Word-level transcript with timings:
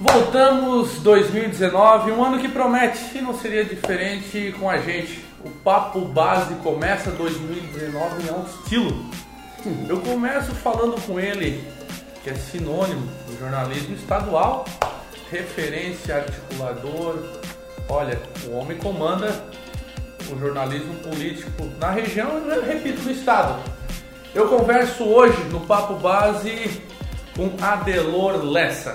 Voltamos 0.00 1.00
2019, 1.00 2.12
um 2.12 2.24
ano 2.24 2.38
que 2.38 2.48
promete 2.48 3.18
e 3.18 3.20
não 3.20 3.36
seria 3.36 3.64
diferente 3.64 4.54
com 4.56 4.70
a 4.70 4.78
gente. 4.78 5.24
O 5.44 5.50
Papo 5.50 6.02
Base 6.02 6.54
começa 6.62 7.10
2019 7.10 8.22
em 8.22 8.28
alto 8.28 8.48
estilo. 8.62 9.04
Eu 9.88 10.00
começo 10.00 10.54
falando 10.54 11.04
com 11.04 11.18
ele, 11.18 11.66
que 12.22 12.30
é 12.30 12.34
sinônimo 12.34 13.08
do 13.26 13.36
jornalismo 13.40 13.96
estadual, 13.96 14.66
referência, 15.32 16.14
articulador. 16.14 17.18
Olha, 17.88 18.20
o 18.46 18.52
homem 18.52 18.78
comanda 18.78 19.46
o 20.30 20.38
jornalismo 20.38 20.94
político 21.00 21.68
na 21.80 21.90
região 21.90 22.40
e, 22.46 22.64
repito, 22.64 23.02
no 23.02 23.10
estado. 23.10 23.60
Eu 24.32 24.46
converso 24.46 25.02
hoje 25.02 25.42
no 25.50 25.58
Papo 25.58 25.94
Base 25.94 26.82
com 27.34 27.50
Adelor 27.60 28.44
Lessa. 28.44 28.94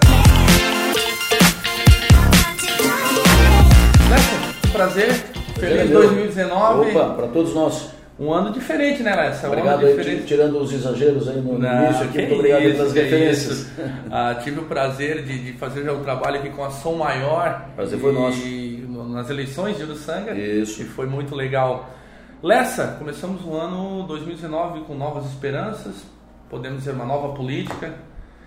Prazer. 4.74 5.14
Feliz 5.14 5.90
Prazer, 5.90 5.90
2019. 5.90 6.90
Opa, 6.98 7.14
para 7.14 7.28
todos 7.28 7.54
nós. 7.54 7.94
Um 8.20 8.32
ano 8.32 8.52
diferente, 8.52 9.02
né, 9.02 9.16
Lessa? 9.16 9.48
Um 9.48 9.52
Obrigado 9.52 9.80
ano 9.80 9.88
aí, 9.88 9.96
diferente. 9.98 10.26
tirando 10.26 10.60
os 10.60 10.72
exageros 10.72 11.28
aí 11.28 11.38
no 11.42 11.58
Não, 11.58 11.86
início 11.86 12.04
aqui. 12.06 12.18
Muito 12.20 12.34
obrigado 12.36 12.60
aí 12.60 12.68
isso, 12.68 12.78
pelas 12.78 12.94
referências. 12.94 13.68
Ah, 14.12 14.36
tive 14.36 14.60
o 14.60 14.64
prazer 14.66 15.24
de, 15.24 15.40
de 15.46 15.54
fazer 15.54 15.84
já 15.84 15.94
um 15.94 16.04
trabalho 16.04 16.38
aqui 16.40 16.50
com 16.50 16.64
a 16.64 16.70
Som 16.70 16.96
Maior. 16.96 17.66
Prazer 17.76 18.00
foi 18.00 18.12
e- 18.12 18.14
nosso. 18.14 19.10
Nas 19.12 19.30
eleições 19.30 19.78
de 19.78 19.84
Uruçanga. 19.84 20.34
Isso. 20.34 20.82
E 20.82 20.86
foi 20.86 21.06
muito 21.08 21.34
legal. 21.36 21.90
Lessa, 22.42 22.96
começamos 23.00 23.44
o 23.46 23.54
ano 23.56 24.04
2019 24.08 24.82
com 24.82 24.94
novas 24.96 25.26
esperanças. 25.26 25.94
Podemos 26.50 26.80
dizer 26.80 26.92
uma 26.92 27.06
nova 27.06 27.30
política. 27.34 27.94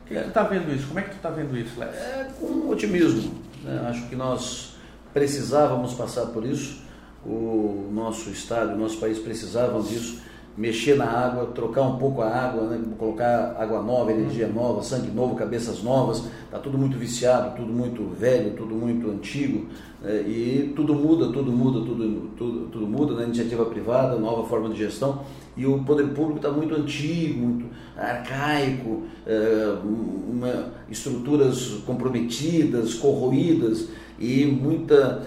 O 0.05 0.09
que, 0.09 0.15
que 0.15 0.21
tu 0.23 0.31
tá 0.31 0.45
vendo 0.45 0.73
isso? 0.75 0.87
Como 0.87 1.01
é 1.01 1.03
que 1.03 1.11
tu 1.11 1.17
tá 1.21 1.31
vendo 1.31 1.57
isso, 1.59 1.79
Lessa? 1.79 1.97
É, 1.97 2.29
com 2.39 2.69
otimismo. 2.71 3.35
né? 3.65 3.87
Acho 3.89 4.07
que 4.09 4.15
nós 4.15 4.76
precisávamos 5.21 5.95
passar 5.95 6.27
por 6.27 6.45
isso. 6.45 6.85
O 7.25 7.89
nosso 7.93 8.29
estado, 8.29 8.75
o 8.75 8.79
nosso 8.79 8.99
país 8.99 9.19
precisavam 9.19 9.81
disso. 9.81 10.21
Mexer 10.59 10.95
na 10.97 11.07
água, 11.07 11.47
trocar 11.55 11.83
um 11.83 11.97
pouco 11.97 12.21
a 12.23 12.29
água, 12.29 12.65
né? 12.69 12.81
colocar 12.99 13.57
água 13.59 13.83
nova, 13.83 14.11
energia 14.13 14.47
nova, 14.47 14.83
sangue 14.83 15.11
novo, 15.11 15.35
cabeças 15.35 15.83
novas. 15.83 16.23
Está 16.45 16.59
tudo 16.59 16.77
muito 16.79 16.99
viciado, 16.99 17.57
tudo 17.57 17.73
muito 17.73 18.05
velho, 18.15 18.53
tudo 18.53 18.75
muito 18.75 19.11
antigo. 19.11 19.67
né? 20.03 20.23
E 20.27 20.73
tudo 20.77 20.95
muda, 20.95 21.27
tudo 21.33 21.51
muda, 21.51 21.81
tudo, 21.81 22.31
tudo, 22.37 22.69
tudo 22.69 22.87
muda 22.87 23.15
na 23.15 23.25
iniciativa 23.25 23.65
privada, 23.67 24.17
nova 24.19 24.47
forma 24.47 24.69
de 24.69 24.79
gestão. 24.79 25.23
E 25.57 25.67
o 25.67 25.83
poder 25.83 26.09
público 26.09 26.37
está 26.37 26.51
muito 26.51 26.75
antigo, 26.75 27.39
muito 27.41 27.67
arcaico, 27.97 29.03
eh, 29.27 29.75
uma- 29.83 30.73
estruturas 30.91 31.69
comprometidas, 31.87 32.95
corroídas 32.95 33.89
e 34.19 34.45
muita 34.47 35.23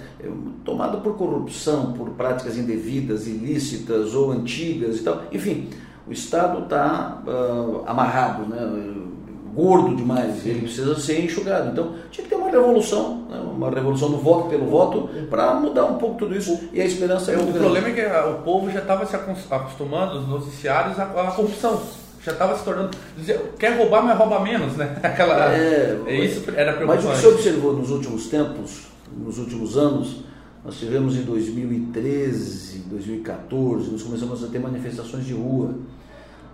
tomado 0.66 1.00
por 1.00 1.16
corrupção, 1.16 1.94
por 1.94 2.10
práticas 2.12 2.58
indevidas, 2.58 3.28
ilícitas 3.28 4.14
ou 4.16 4.32
antigas 4.32 4.98
e 4.98 5.04
tal. 5.04 5.22
Enfim, 5.32 5.70
o 6.08 6.12
Estado 6.12 6.64
está 6.64 7.22
amarrado, 7.86 8.46
né? 8.48 8.96
gordo 9.54 9.96
demais, 9.96 10.46
ele 10.46 10.62
precisa 10.62 10.98
ser 11.00 11.26
enxugado. 11.26 11.70
Então 11.72 11.94
tinha 12.12 12.24
que 12.24 12.30
ter 12.30 12.36
uma 12.36 12.50
revolução, 12.50 13.26
né? 13.30 13.40
uma 13.40 13.70
revolução 13.70 14.10
do 14.12 14.18
voto 14.18 14.48
pelo 14.48 14.68
voto 14.68 15.10
para 15.30 15.56
mudar 15.56 15.86
um 15.86 15.96
pouco 15.98 16.18
tudo 16.20 16.36
isso 16.38 16.58
e 16.72 16.80
a 16.80 16.86
esperança 16.86 17.32
é 17.32 17.36
o 17.36 17.44
muito 17.44 17.54
grande. 17.54 17.66
problema 17.66 17.88
é 17.90 17.92
que 17.94 18.02
ah, 18.02 18.28
o 18.40 18.44
povo 18.44 18.70
já 18.72 18.80
estava 18.80 19.06
se 19.06 19.16
acos- 19.16 19.52
acostumando, 19.52 20.20
os 20.20 20.28
noticiários, 20.28 21.00
à 21.00 21.06
corrupção. 21.06 21.82
Já 22.30 22.34
estava 22.34 22.58
se 22.58 22.64
tornando. 22.64 22.92
Quer 23.58 23.78
roubar, 23.78 24.04
mas 24.04 24.18
rouba 24.18 24.40
menos, 24.42 24.78
né? 24.78 24.98
Aquela, 25.02 25.52
É, 25.52 26.00
é, 26.06 26.26
isso 26.26 26.44
era 26.56 26.72
Mas 26.86 27.02
preocupante. 27.02 27.08
o 27.08 27.12
que 27.12 27.18
se 27.18 27.28
observou 27.28 27.74
nos 27.74 27.90
últimos 27.90 28.28
tempos, 28.28 28.88
nos 29.18 29.40
últimos 29.40 29.78
anos, 29.78 30.24
nós 30.64 30.78
tivemos 30.78 31.16
em 31.16 31.24
2013, 31.24 32.84
2014, 32.90 33.92
nós 33.92 34.04
começamos 34.04 34.44
a 34.44 34.48
ter 34.48 34.60
manifestações 34.60 35.26
de 35.26 35.34
rua. 35.34 35.74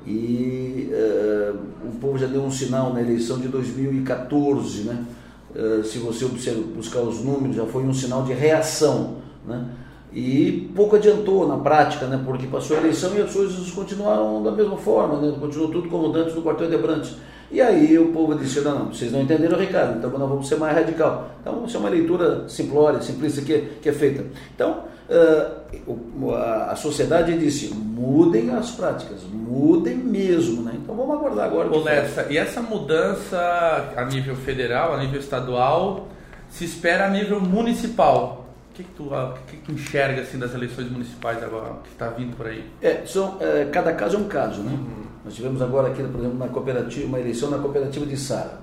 E 0.08 0.90
eh, 0.94 1.52
o 1.84 2.00
povo 2.00 2.18
já 2.18 2.28
deu 2.28 2.44
um 2.44 2.52
sinal 2.52 2.94
na 2.94 3.02
eleição 3.02 3.40
de 3.40 3.48
2014, 3.48 4.84
né? 4.84 5.04
Eh, 5.56 5.82
se 5.84 5.98
você 5.98 6.24
observa, 6.26 6.62
buscar 6.76 7.00
os 7.00 7.22
números, 7.22 7.56
já 7.56 7.66
foi 7.66 7.84
um 7.84 7.94
sinal 7.94 8.24
de 8.24 8.32
reação, 8.32 9.16
né? 9.48 9.66
E 10.16 10.72
pouco 10.74 10.96
adiantou 10.96 11.46
na 11.46 11.58
prática, 11.58 12.06
né? 12.08 12.20
Porque 12.26 12.48
passou 12.48 12.78
a 12.78 12.80
eleição 12.80 13.14
e 13.18 13.22
as 13.22 13.34
coisas 13.34 13.70
continuaram 13.72 14.42
da 14.42 14.52
mesma 14.52 14.78
forma, 14.78 15.20
né? 15.20 15.36
Continuou 15.38 15.70
tudo 15.70 15.90
como 15.90 16.08
dantes 16.14 16.34
no 16.34 16.42
quartel 16.42 16.70
de 16.70 16.76
Abrantes. 16.76 17.16
E 17.52 17.62
aí 17.62 18.00
o 18.00 18.14
povo 18.14 18.34
disse, 18.34 18.62
não, 18.62 18.80
não, 18.80 18.86
vocês 18.94 19.12
não 19.12 19.22
entenderam 19.22 19.56
o 19.56 19.60
recado, 19.60 19.98
então 19.98 20.10
nós 20.10 20.28
vamos 20.30 20.48
ser 20.48 20.56
mais 20.56 20.74
radical. 20.76 21.30
Então, 21.42 21.64
isso 21.66 21.78
é 21.78 21.80
uma 21.80 21.90
leitura 21.90 22.48
simplória, 22.50 23.02
simplista 23.02 23.42
que, 23.42 23.60
que 23.82 23.90
é 23.90 23.92
feita. 23.92 24.26
Então, 24.56 24.84
o- 25.86 26.32
a, 26.34 26.76
sociedade 26.76 27.38
disse, 27.38 27.74
mudem 27.74 28.50
as 28.52 28.72
práticas, 28.72 29.20
mudem 29.32 29.96
mesmo, 29.96 30.64
né? 30.64 30.74
Então 30.76 30.96
vamos 30.96 31.16
aguardar 31.16 31.46
agora. 31.46 31.70
Ô, 31.72 31.84
Lessa, 31.84 32.26
e 32.30 32.38
essa 32.38 32.62
mudança 32.62 33.38
a 33.96 34.06
nível 34.06 34.36
federal, 34.36 34.94
a 34.94 34.98
nível 34.98 35.20
estadual, 35.20 36.08
se 36.50 36.66
espera 36.66 37.06
a 37.06 37.10
nível 37.10 37.40
municipal? 37.40 38.45
O 38.76 38.78
que, 38.78 38.84
que, 38.84 38.94
tu, 38.94 39.04
o 39.06 39.34
que, 39.48 39.56
que 39.56 39.64
tu 39.64 39.72
enxerga 39.72 40.22
assim, 40.22 40.38
das 40.38 40.54
eleições 40.54 40.92
municipais 40.92 41.42
agora, 41.42 41.76
que 41.82 41.92
está 41.92 42.10
vindo 42.10 42.36
por 42.36 42.46
aí? 42.46 42.62
É, 42.82 43.04
são, 43.06 43.38
é, 43.40 43.70
cada 43.72 43.94
caso 43.94 44.18
é 44.18 44.20
um 44.20 44.28
caso, 44.28 44.62
né? 44.64 44.78
Nós 45.24 45.34
tivemos 45.34 45.62
agora 45.62 45.88
aqui, 45.88 46.04
por 46.04 46.20
exemplo, 46.20 46.38
na 46.38 46.50
cooperativa, 46.50 47.08
uma 47.08 47.18
eleição 47.18 47.50
na 47.50 47.58
cooperativa 47.58 48.06
de 48.06 48.18
Sara. 48.18 48.60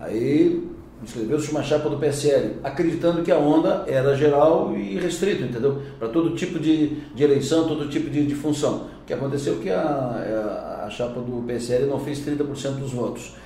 Aí 0.00 0.68
inscreveu-se 1.00 1.48
uma 1.52 1.62
chapa 1.62 1.88
do 1.88 1.96
PSL, 1.96 2.56
acreditando 2.64 3.22
que 3.22 3.30
a 3.30 3.38
onda 3.38 3.84
era 3.86 4.16
geral 4.16 4.76
e 4.76 4.98
restrito, 4.98 5.44
entendeu? 5.44 5.80
Para 5.96 6.08
todo 6.08 6.34
tipo 6.34 6.58
de, 6.58 6.96
de 7.14 7.22
eleição, 7.22 7.68
todo 7.68 7.88
tipo 7.88 8.10
de, 8.10 8.26
de 8.26 8.34
função. 8.34 8.88
O 9.02 9.06
que 9.06 9.14
aconteceu 9.14 9.60
é 9.60 9.62
que 9.62 9.70
a, 9.70 9.80
a, 9.80 10.86
a 10.86 10.90
chapa 10.90 11.20
do 11.20 11.44
PSL 11.46 11.86
não 11.86 12.00
fez 12.00 12.18
30% 12.18 12.80
dos 12.80 12.90
votos. 12.90 13.36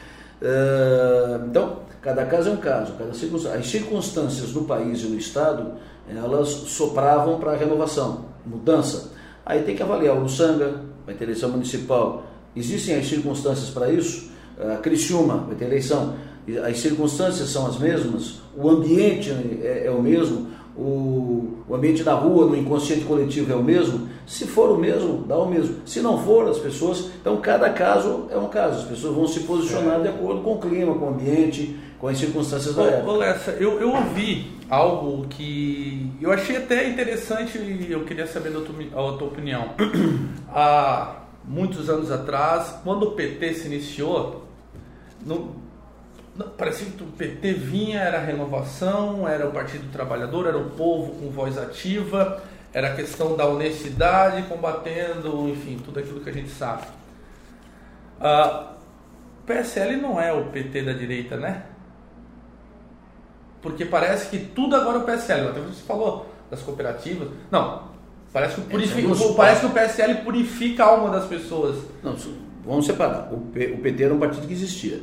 Eh, 0.42 1.40
então, 1.48 1.80
cada 2.00 2.24
caso 2.24 2.50
é 2.50 2.52
um 2.52 2.56
caso. 2.56 2.92
Cada 2.94 3.12
circunstância. 3.12 3.58
As 3.58 3.66
circunstâncias 3.66 4.52
do 4.52 4.62
país 4.62 5.00
e 5.00 5.06
no 5.06 5.16
Estado, 5.16 5.72
elas 6.08 6.48
sopravam 6.48 7.38
para 7.38 7.52
a 7.52 7.56
renovação, 7.56 8.26
mudança. 8.44 9.12
Aí 9.44 9.62
tem 9.62 9.76
que 9.76 9.82
avaliar 9.82 10.16
o 10.16 10.20
Luçanga, 10.20 10.82
vai 11.04 11.14
ter 11.14 11.24
eleição 11.24 11.50
municipal. 11.50 12.24
Existem 12.54 12.96
as 12.96 13.06
circunstâncias 13.06 13.70
para 13.70 13.90
isso? 13.90 14.30
A 14.58 14.76
Criciúma 14.76 15.44
vai 15.46 15.56
ter 15.56 15.66
eleição. 15.66 16.14
As 16.66 16.78
circunstâncias 16.80 17.48
são 17.48 17.66
as 17.66 17.78
mesmas? 17.78 18.40
O 18.56 18.68
ambiente 18.68 19.30
é, 19.62 19.86
é 19.86 19.90
o 19.90 20.02
mesmo? 20.02 20.48
O, 20.76 21.58
o 21.68 21.74
ambiente 21.74 22.02
da 22.02 22.14
rua, 22.14 22.46
no 22.46 22.56
inconsciente 22.56 23.04
coletivo 23.04 23.52
é 23.52 23.56
o 23.56 23.62
mesmo? 23.62 24.08
Se 24.26 24.46
for 24.46 24.70
o 24.70 24.78
mesmo, 24.78 25.24
dá 25.26 25.36
o 25.36 25.46
mesmo. 25.48 25.76
Se 25.84 26.00
não 26.00 26.22
for, 26.24 26.48
as 26.48 26.58
pessoas. 26.58 27.10
Então, 27.20 27.36
cada 27.38 27.70
caso 27.70 28.26
é 28.30 28.36
um 28.38 28.48
caso. 28.48 28.78
As 28.80 28.84
pessoas 28.84 29.14
vão 29.14 29.26
se 29.26 29.40
posicionar 29.40 30.00
de 30.00 30.08
acordo 30.08 30.40
com 30.42 30.54
o 30.54 30.58
clima, 30.60 30.94
com 30.94 31.06
o 31.06 31.08
ambiente, 31.10 31.76
com 31.98 32.08
as 32.08 32.16
circunstâncias 32.16 32.74
da 32.74 32.82
Ô, 32.82 32.86
época. 32.86 33.10
ô 33.10 33.16
Lessa, 33.16 33.50
eu, 33.52 33.80
eu 33.80 33.90
ouvi 33.94 34.52
algo 34.70 35.26
que 35.28 36.10
eu 36.20 36.32
achei 36.32 36.56
até 36.56 36.88
interessante 36.88 37.58
e 37.58 37.88
eu 37.90 38.04
queria 38.04 38.26
saber 38.26 38.50
da 38.50 38.60
tua, 38.60 39.10
a 39.10 39.16
tua 39.18 39.28
opinião. 39.28 39.70
Há 40.48 41.16
muitos 41.44 41.90
anos 41.90 42.10
atrás, 42.10 42.74
quando 42.84 43.02
o 43.04 43.10
PT 43.12 43.54
se 43.54 43.66
iniciou, 43.66 44.44
no- 45.26 45.56
parecia 46.56 46.86
que 46.90 47.02
o 47.02 47.06
PT 47.06 47.52
vinha, 47.54 48.00
era 48.00 48.18
a 48.18 48.24
renovação, 48.24 49.28
era 49.28 49.46
o 49.48 49.52
Partido 49.52 49.90
Trabalhador, 49.92 50.46
era 50.46 50.58
o 50.58 50.70
povo 50.70 51.12
com 51.20 51.30
voz 51.30 51.58
ativa, 51.58 52.42
era 52.72 52.92
a 52.92 52.94
questão 52.96 53.36
da 53.36 53.46
honestidade, 53.46 54.42
combatendo, 54.48 55.48
enfim, 55.48 55.78
tudo 55.84 55.98
aquilo 56.00 56.20
que 56.20 56.30
a 56.30 56.32
gente 56.32 56.50
sabe. 56.50 56.84
Ah, 58.20 58.72
o 59.42 59.46
PSL 59.46 59.96
não 59.96 60.20
é 60.20 60.32
o 60.32 60.44
PT 60.46 60.82
da 60.82 60.92
direita, 60.92 61.36
né? 61.36 61.64
Porque 63.62 63.84
parece 63.84 64.28
que 64.30 64.38
tudo 64.38 64.74
agora 64.76 64.98
é 64.98 65.00
o 65.02 65.04
PSL. 65.04 65.48
Até 65.48 65.60
você 65.60 65.82
falou 65.82 66.26
das 66.50 66.62
cooperativas. 66.62 67.28
Não. 67.50 67.90
Parece 68.32 68.54
que, 68.54 68.60
purifica, 68.62 69.00
É, 69.32 69.34
parece 69.36 69.60
que 69.60 69.66
o 69.66 69.70
PSL 69.70 70.14
purifica 70.22 70.84
a 70.84 70.88
alma 70.88 71.10
das 71.10 71.26
pessoas. 71.26 71.76
Não, 72.02 72.14
vamos 72.64 72.86
separar. 72.86 73.28
O, 73.32 73.38
P- 73.52 73.72
o 73.72 73.78
PT 73.78 74.04
era 74.04 74.14
um 74.14 74.18
partido 74.20 74.46
que 74.46 74.52
existia. 74.52 75.00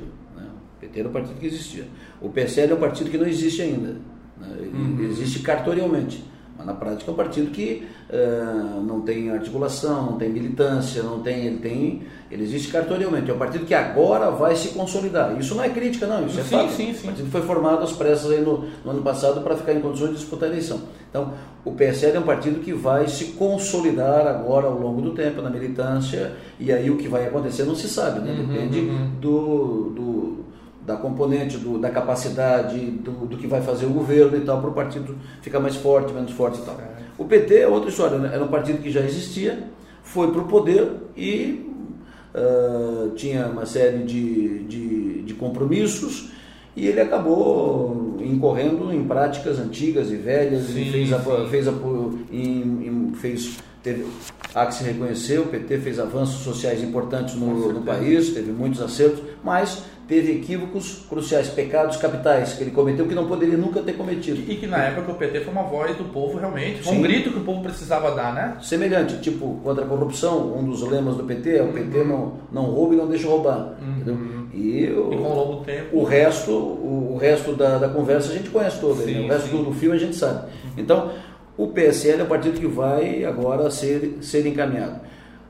O 0.78 0.80
PT 0.80 1.00
era 1.00 1.10
um 1.10 1.12
partido 1.12 1.40
que 1.40 1.48
existia. 1.48 1.86
O 2.22 2.30
PSL 2.30 2.72
é 2.72 2.76
um 2.76 2.80
partido 2.80 3.10
que 3.10 3.18
não 3.18 3.28
existe 3.28 3.62
ainda. 3.62 3.96
né? 4.38 4.48
Ele 4.60 5.06
Existe 5.08 5.40
cartorialmente. 5.40 6.24
Mas 6.58 6.66
na 6.66 6.74
prática 6.74 7.12
é 7.12 7.14
um 7.14 7.18
partido 7.18 7.52
que 7.52 7.88
eh, 8.10 8.44
não 8.84 9.02
tem 9.02 9.30
articulação, 9.30 10.08
não 10.08 10.18
tem 10.18 10.28
militância, 10.30 11.04
não 11.04 11.20
tem, 11.22 11.46
ele 11.46 11.58
tem, 11.58 12.02
ele 12.32 12.42
existe 12.44 12.72
cartorialmente. 12.72 13.30
É 13.30 13.34
um 13.34 13.38
partido 13.38 13.64
que 13.64 13.76
agora 13.76 14.32
vai 14.32 14.56
se 14.56 14.70
consolidar. 14.70 15.40
Isso 15.40 15.54
não 15.54 15.64
é 15.64 15.70
crítica, 15.70 16.08
não, 16.08 16.26
isso 16.26 16.40
é 16.40 16.44
Sim, 16.44 16.50
fato. 16.50 16.72
sim, 16.72 16.92
O 16.92 16.96
sim. 16.96 17.06
partido 17.08 17.30
foi 17.30 17.42
formado 17.44 17.84
às 17.84 17.92
pressas 17.92 18.32
aí 18.32 18.42
no, 18.42 18.66
no 18.84 18.90
ano 18.90 19.04
passado 19.04 19.42
para 19.42 19.56
ficar 19.56 19.74
em 19.74 19.82
condições 19.82 20.10
de 20.10 20.16
disputar 20.16 20.50
a 20.50 20.52
eleição. 20.52 20.82
Então, 21.08 21.32
o 21.64 21.74
PSL 21.74 22.18
é 22.18 22.20
um 22.20 22.24
partido 22.24 22.60
que 22.60 22.74
vai 22.74 23.08
se 23.08 23.26
consolidar 23.34 24.26
agora 24.26 24.66
ao 24.66 24.80
longo 24.80 25.00
do 25.00 25.12
tempo 25.12 25.44
na 25.44 25.52
militância 25.52 26.34
e 26.60 26.72
aí 26.72 26.90
o 26.90 26.98
que 26.98 27.08
vai 27.08 27.28
acontecer 27.28 27.66
não 27.66 27.76
se 27.76 27.88
sabe, 27.88 28.20
né? 28.22 28.32
Uhum, 28.32 28.48
Depende 28.48 28.80
uhum. 28.80 29.12
do, 29.22 29.90
do, 29.92 30.38
da 30.88 30.96
componente 30.96 31.58
do, 31.58 31.78
da 31.78 31.90
capacidade 31.90 32.80
do, 32.80 33.28
do, 33.28 33.38
que 33.38 33.46
vai 33.46 33.62
fazer 33.62 33.86
o 33.86 33.90
governo 33.90 34.38
e 34.38 34.40
tal, 34.40 34.62
para 34.62 34.70
o 34.70 34.74
partido 34.74 35.18
ficar 35.42 35.60
mais 35.60 35.76
forte, 35.76 36.14
menos 36.14 36.32
forte 36.32 36.62
e 36.62 36.64
tal. 36.64 36.80
O 37.18 37.26
PT 37.26 37.58
é 37.58 37.68
outra 37.68 37.90
história, 37.90 38.18
né? 38.18 38.32
era 38.34 38.42
um 38.42 38.48
partido 38.48 38.82
que 38.82 38.90
já 38.90 39.02
existia, 39.02 39.68
foi 40.02 40.32
para 40.32 40.40
o 40.40 40.46
poder 40.46 40.90
e 41.18 41.70
uh, 42.34 43.10
tinha 43.16 43.48
uma 43.48 43.66
série 43.66 44.06
de, 44.06 44.60
de, 44.64 45.22
de, 45.24 45.34
compromissos 45.34 46.32
e 46.74 46.88
ele 46.88 47.02
acabou 47.02 48.16
incorrendo 48.22 48.94
em 48.94 49.04
práticas 49.06 49.60
antigas 49.60 50.10
e 50.10 50.16
velhas 50.16 50.68
sim, 50.68 50.84
e 50.84 50.92
fez, 50.92 51.12
a, 51.12 51.20
fez, 51.50 51.68
a, 51.68 51.74
em, 52.32 52.62
em, 52.88 53.14
fez 53.14 53.58
teve, 53.84 54.06
há 54.56 54.66
que 54.66 54.76
se 54.76 54.86
reconhecer, 54.86 55.40
o 55.40 55.48
PT 55.48 55.80
fez 55.80 56.00
avanços 56.00 56.44
sociais 56.44 56.82
importantes 56.82 57.36
no, 57.36 57.74
no 57.74 57.82
país, 57.82 58.30
teve 58.30 58.54
muitos 58.54 58.82
acertos, 58.82 59.22
mas 59.44 59.84
teve 60.08 60.32
equívocos 60.32 61.06
cruciais, 61.10 61.50
pecados 61.50 61.98
capitais 61.98 62.54
que 62.54 62.64
ele 62.64 62.72
cometeu 62.72 63.06
que 63.06 63.14
não 63.14 63.28
poderia 63.28 63.58
nunca 63.58 63.82
ter 63.82 63.94
cometido. 63.94 64.40
E 64.50 64.56
que 64.56 64.66
na 64.66 64.78
época 64.78 65.12
o 65.12 65.16
PT 65.16 65.42
foi 65.42 65.54
uma 65.54 65.64
voz 65.64 65.96
do 65.98 66.06
povo 66.06 66.38
realmente, 66.38 66.82
foi 66.82 66.94
um 66.94 67.02
grito 67.02 67.32
que 67.32 67.40
o 67.40 67.44
povo 67.44 67.62
precisava 67.62 68.12
dar, 68.12 68.34
né? 68.34 68.58
Semelhante, 68.62 69.20
tipo, 69.20 69.60
contra 69.64 69.84
a 69.84 69.88
corrupção, 69.88 70.58
um 70.58 70.64
dos 70.64 70.82
lemas 70.82 71.16
do 71.16 71.24
PT 71.24 71.58
é 71.58 71.62
o 71.62 71.74
PT 71.74 71.98
uhum. 71.98 72.08
não, 72.08 72.34
não 72.52 72.64
rouba 72.72 72.94
e 72.94 72.98
não 72.98 73.08
deixa 73.08 73.28
roubar. 73.28 73.76
Uhum. 73.82 74.48
E, 74.54 74.86
o, 74.86 75.14
e 75.14 75.18
com 75.18 75.24
o 75.24 75.36
longo 75.36 75.64
tempo. 75.66 75.98
O 75.98 76.04
resto, 76.04 76.52
o, 76.52 77.14
o 77.16 77.18
resto 77.18 77.54
da, 77.54 77.78
da, 77.78 77.90
conversa 77.90 78.32
a 78.32 78.36
gente 78.36 78.50
conhece 78.50 78.80
todo, 78.80 79.04
sim, 79.04 79.14
né? 79.14 79.26
o 79.26 79.28
resto 79.28 79.50
do, 79.50 79.64
do 79.66 79.74
filme 79.74 79.96
a 79.96 80.00
gente 80.00 80.16
sabe. 80.16 80.46
Uhum. 80.46 80.72
Então, 80.78 81.12
o 81.58 81.68
PSL 81.68 82.22
é 82.22 82.24
o 82.24 82.28
partido 82.28 82.60
que 82.60 82.68
vai 82.68 83.26
agora 83.26 83.70
ser, 83.70 84.20
ser 84.22 84.46
encaminhado. 84.46 85.02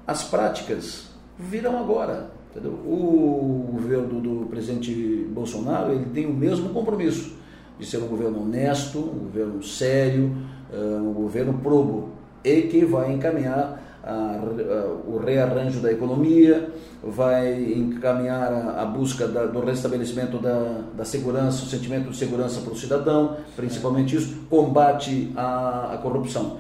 As 0.06 0.24
práticas 0.24 1.10
virão 1.38 1.78
agora. 1.78 2.37
Entendeu? 2.52 2.72
O 2.72 3.70
governo 3.74 4.20
do 4.20 4.48
presidente 4.48 5.28
Bolsonaro 5.30 5.94
ele 5.94 6.06
tem 6.06 6.26
o 6.26 6.34
mesmo 6.34 6.70
compromisso 6.70 7.36
de 7.80 7.86
ser 7.86 7.98
um 7.98 8.08
governo 8.08 8.42
honesto, 8.42 8.98
um 8.98 9.26
governo 9.26 9.62
sério, 9.62 10.36
eh, 10.74 11.00
um 11.00 11.14
governo 11.14 11.54
probo 11.60 12.10
e 12.44 12.64
que 12.64 12.84
vai 12.86 13.14
encaminhar 13.14 13.84
a, 14.04 14.12
a, 14.12 14.86
o 15.06 15.22
rearranjo 15.24 15.80
da 15.82 15.92
economia, 15.92 16.70
vai 17.04 17.74
encaminhar 17.74 18.52
a, 18.52 18.82
a 18.82 18.86
busca 18.86 19.28
da, 19.28 19.46
do 19.46 19.60
restabelecimento 19.60 20.38
da, 20.40 20.82
da 20.96 21.06
segurança, 21.06 21.66
o 21.66 21.68
sentimento 21.68 22.10
de 22.10 22.18
segurança 22.18 22.62
para 22.62 22.74
o 22.74 22.78
cidadão, 22.78 23.38
principalmente 23.56 24.16
isso, 24.16 24.36
combate 24.50 25.32
à 25.36 26.00
corrupção. 26.02 26.58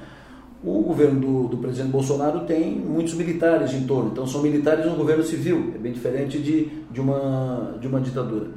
O 0.67 0.81
governo 0.81 1.21
do, 1.21 1.47
do, 1.47 1.57
presidente 1.59 1.91
Bolsonaro 1.91 2.41
tem 2.41 2.71
muitos 2.71 3.13
militares 3.13 3.73
em 3.73 3.87
torno, 3.87 4.11
então 4.11 4.27
são 4.27 4.41
militares 4.41 4.85
no 4.85 4.97
governo 4.97 5.23
civil, 5.23 5.71
é 5.73 5.77
bem 5.77 5.93
diferente 5.93 6.39
de, 6.39 6.65
de, 6.91 6.99
uma, 6.99 7.77
de 7.79 7.87
uma 7.87 8.01
ditadura. 8.01 8.47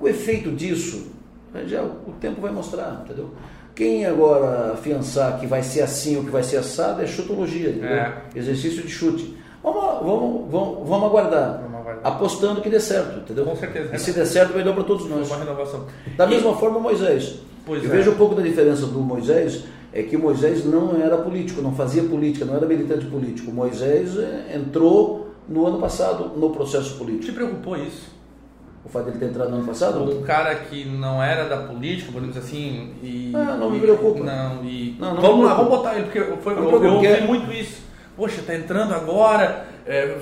O 0.00 0.08
efeito 0.08 0.50
disso, 0.52 1.08
já 1.66 1.82
o 1.82 2.12
tempo 2.18 2.40
vai 2.40 2.50
mostrar, 2.50 3.02
entendeu? 3.04 3.28
Quem 3.74 4.06
agora 4.06 4.72
afiançar 4.72 5.38
que 5.38 5.46
vai 5.46 5.62
ser 5.62 5.82
assim 5.82 6.16
ou 6.16 6.24
que 6.24 6.30
vai 6.30 6.42
ser 6.42 6.56
assado 6.56 7.02
é 7.02 7.06
chutologia, 7.06 7.68
é. 7.68 8.38
exercício 8.38 8.82
de 8.82 8.88
chute. 8.88 9.36
Vamos, 9.62 9.82
vamos, 10.02 10.50
vamos, 10.50 10.88
vamos, 10.88 11.06
aguardar, 11.08 11.62
apostando 12.02 12.62
que 12.62 12.70
dê 12.70 12.80
certo, 12.80 13.18
entendeu? 13.18 13.44
Com 13.44 13.56
certeza. 13.56 13.94
E 13.94 13.98
se 13.98 14.12
der 14.12 14.24
certo, 14.24 14.54
vai 14.54 14.64
dar 14.64 14.72
para 14.72 14.84
todos 14.84 15.06
nós. 15.10 15.26
Uma 15.28 15.36
renovação. 15.36 15.84
Da 16.16 16.24
e... 16.24 16.30
mesma 16.30 16.56
forma, 16.56 16.80
Moisés. 16.80 17.38
Pois 17.70 17.84
Eu 17.84 17.90
é. 17.92 17.96
vejo 17.98 18.10
um 18.10 18.16
pouco 18.16 18.34
da 18.34 18.42
diferença 18.42 18.84
do 18.84 18.98
Moisés 18.98 19.62
é 19.92 20.02
que 20.02 20.16
Moisés 20.16 20.64
não 20.64 21.00
era 21.00 21.16
político, 21.18 21.62
não 21.62 21.72
fazia 21.72 22.02
política, 22.02 22.44
não 22.44 22.56
era 22.56 22.66
militante 22.66 23.06
político. 23.06 23.52
Moisés 23.52 24.18
é, 24.18 24.56
entrou 24.56 25.30
no 25.48 25.64
ano 25.66 25.78
passado 25.78 26.32
no 26.36 26.50
processo 26.50 26.98
político. 26.98 27.26
Te 27.26 27.32
preocupou 27.32 27.76
isso? 27.76 28.10
O 28.84 28.88
fato 28.88 29.04
dele 29.04 29.18
ter 29.18 29.26
entrado 29.26 29.50
no 29.50 29.58
ano 29.58 29.66
passado? 29.66 30.02
Um 30.02 30.22
cara 30.22 30.52
que 30.56 30.84
não 30.84 31.22
era 31.22 31.48
da 31.48 31.58
política, 31.58 32.10
por 32.10 32.22
exemplo 32.22 32.40
assim, 32.40 32.92
e... 33.04 33.30
Ah, 33.36 33.56
não 33.56 33.70
me 33.70 33.78
preocupa. 33.78 34.24
Não, 34.24 34.64
e... 34.64 34.96
Não, 34.98 35.14
não 35.14 35.22
vamos 35.22 35.46
lá, 35.46 35.54
vamos 35.54 35.70
botar 35.70 35.94
ele, 35.94 36.04
porque 36.04 36.20
foi, 36.42 36.54
eu, 36.54 36.70
eu 36.70 36.94
ouvi 36.94 37.20
muito 37.22 37.52
isso. 37.52 37.82
Poxa, 38.16 38.40
está 38.40 38.56
entrando 38.56 38.94
agora, 38.94 39.64
é, 39.86 40.18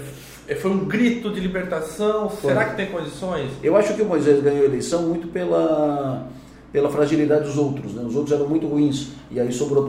foi 0.60 0.70
um 0.70 0.84
grito 0.84 1.30
de 1.30 1.40
libertação, 1.40 2.28
foi. 2.28 2.52
será 2.52 2.66
que 2.66 2.76
tem 2.76 2.86
condições? 2.86 3.52
Eu 3.62 3.74
acho 3.74 3.94
que 3.94 4.02
o 4.02 4.06
Moisés 4.06 4.42
ganhou 4.42 4.62
a 4.62 4.66
eleição 4.66 5.02
muito 5.02 5.28
pela 5.28 6.28
pela 6.72 6.90
fragilidade 6.90 7.44
dos 7.44 7.56
outros. 7.56 7.94
Né? 7.94 8.02
Os 8.06 8.14
outros 8.14 8.38
eram 8.38 8.48
muito 8.48 8.66
ruins 8.66 9.08
e 9.30 9.40
aí 9.40 9.52
sobrou 9.52 9.84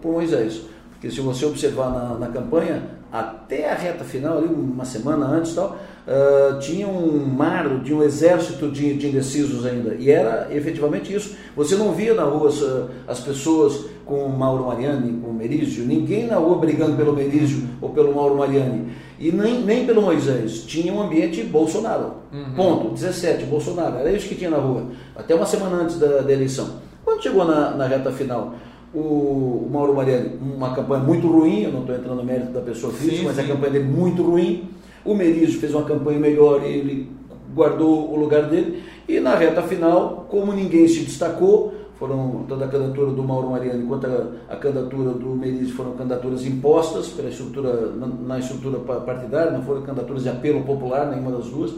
para 0.00 0.10
Moisés. 0.10 0.62
Porque 0.90 1.10
se 1.10 1.20
você 1.20 1.44
observar 1.44 1.90
na, 1.90 2.14
na, 2.18 2.26
campanha, 2.28 2.82
até 3.12 3.70
a 3.70 3.74
reta 3.74 4.04
final, 4.04 4.38
ali, 4.38 4.46
uma 4.46 4.86
semana 4.86 5.26
antes 5.26 5.54
tal, 5.54 5.76
uh, 6.08 6.58
tinha 6.60 6.88
um 6.88 7.26
mar, 7.26 7.82
tinha 7.84 7.96
um 7.96 8.02
exército 8.02 8.70
de, 8.70 8.94
de, 8.94 9.08
indecisos 9.08 9.66
ainda. 9.66 9.94
E 9.96 10.10
era 10.10 10.48
efetivamente 10.50 11.14
isso. 11.14 11.36
Você 11.54 11.76
não 11.76 11.92
via 11.92 12.14
na 12.14 12.24
rua 12.24 12.48
as, 12.48 12.62
as 13.06 13.20
pessoas 13.20 13.84
com 14.06 14.26
Mauro 14.28 14.66
Mariani, 14.66 15.20
com 15.20 15.30
Merizio, 15.32 15.84
ninguém 15.84 16.26
na 16.26 16.36
rua 16.36 16.56
brigando 16.58 16.96
pelo 16.96 17.14
Merizio 17.14 17.68
ou 17.82 17.90
pelo 17.90 18.14
Mauro 18.14 18.36
Mariani 18.36 18.86
e 19.24 19.32
nem, 19.32 19.62
nem 19.62 19.86
pelo 19.86 20.02
Moisés. 20.02 20.64
Tinha 20.66 20.92
um 20.92 21.00
ambiente 21.00 21.42
Bolsonaro. 21.44 22.16
Uhum. 22.30 22.54
Ponto. 22.54 22.88
17, 22.90 23.46
Bolsonaro. 23.46 23.96
Era 23.96 24.12
isso 24.12 24.28
que 24.28 24.34
tinha 24.34 24.50
na 24.50 24.58
rua. 24.58 24.88
Até 25.16 25.34
uma 25.34 25.46
semana 25.46 25.76
antes 25.76 25.98
da, 25.98 26.18
da 26.18 26.30
eleição. 26.30 26.68
Quando 27.02 27.22
chegou 27.22 27.46
na, 27.46 27.70
na 27.70 27.86
reta 27.86 28.12
final, 28.12 28.54
o, 28.92 28.98
o, 28.98 29.70
Mauro 29.72 29.94
Mariani, 29.94 30.32
uma 30.42 30.74
campanha 30.74 31.02
muito 31.02 31.26
ruim, 31.26 31.62
eu 31.62 31.72
não 31.72 31.80
estou 31.80 31.96
entrando 31.96 32.16
no 32.18 32.22
mérito 32.22 32.52
da 32.52 32.60
pessoa 32.60 32.92
física, 32.92 33.16
sim, 33.16 33.24
mas 33.24 33.36
sim. 33.36 33.42
a 33.42 33.46
campanha 33.46 33.72
dele 33.72 33.84
muito 33.86 34.22
ruim. 34.22 34.68
O 35.02 35.14
Merizio 35.14 35.58
fez 35.58 35.72
uma 35.72 35.84
campanha 35.84 36.18
melhor 36.18 36.62
e 36.62 36.68
ele 36.68 37.10
guardou 37.54 38.12
o 38.12 38.16
lugar 38.16 38.42
dele. 38.42 38.82
E 39.08 39.20
na 39.20 39.34
reta 39.36 39.62
final, 39.62 40.26
como 40.28 40.52
ninguém 40.52 40.86
se 40.86 41.00
destacou, 41.00 41.72
foram 41.98 42.44
tanto 42.48 42.64
a 42.64 42.68
candidatura 42.68 43.12
do 43.12 43.22
Mauro 43.22 43.50
Mariani 43.50 43.86
quanto 43.86 44.06
a, 44.06 44.52
a 44.52 44.56
candidatura 44.56 45.12
do 45.12 45.28
Merizio 45.28 45.74
foram 45.74 45.92
candidaturas 45.92 46.44
impostas 46.44 47.08
pela 47.08 47.28
estrutura, 47.28 47.92
na, 47.92 48.06
na, 48.06 48.38
estrutura 48.38 48.78
partidária, 48.78 49.52
não 49.52 49.62
foram 49.62 49.82
candidaturas 49.82 50.22
de 50.24 50.28
apelo 50.28 50.62
popular, 50.62 51.06
nenhuma 51.06 51.30
das 51.30 51.46
duas. 51.46 51.72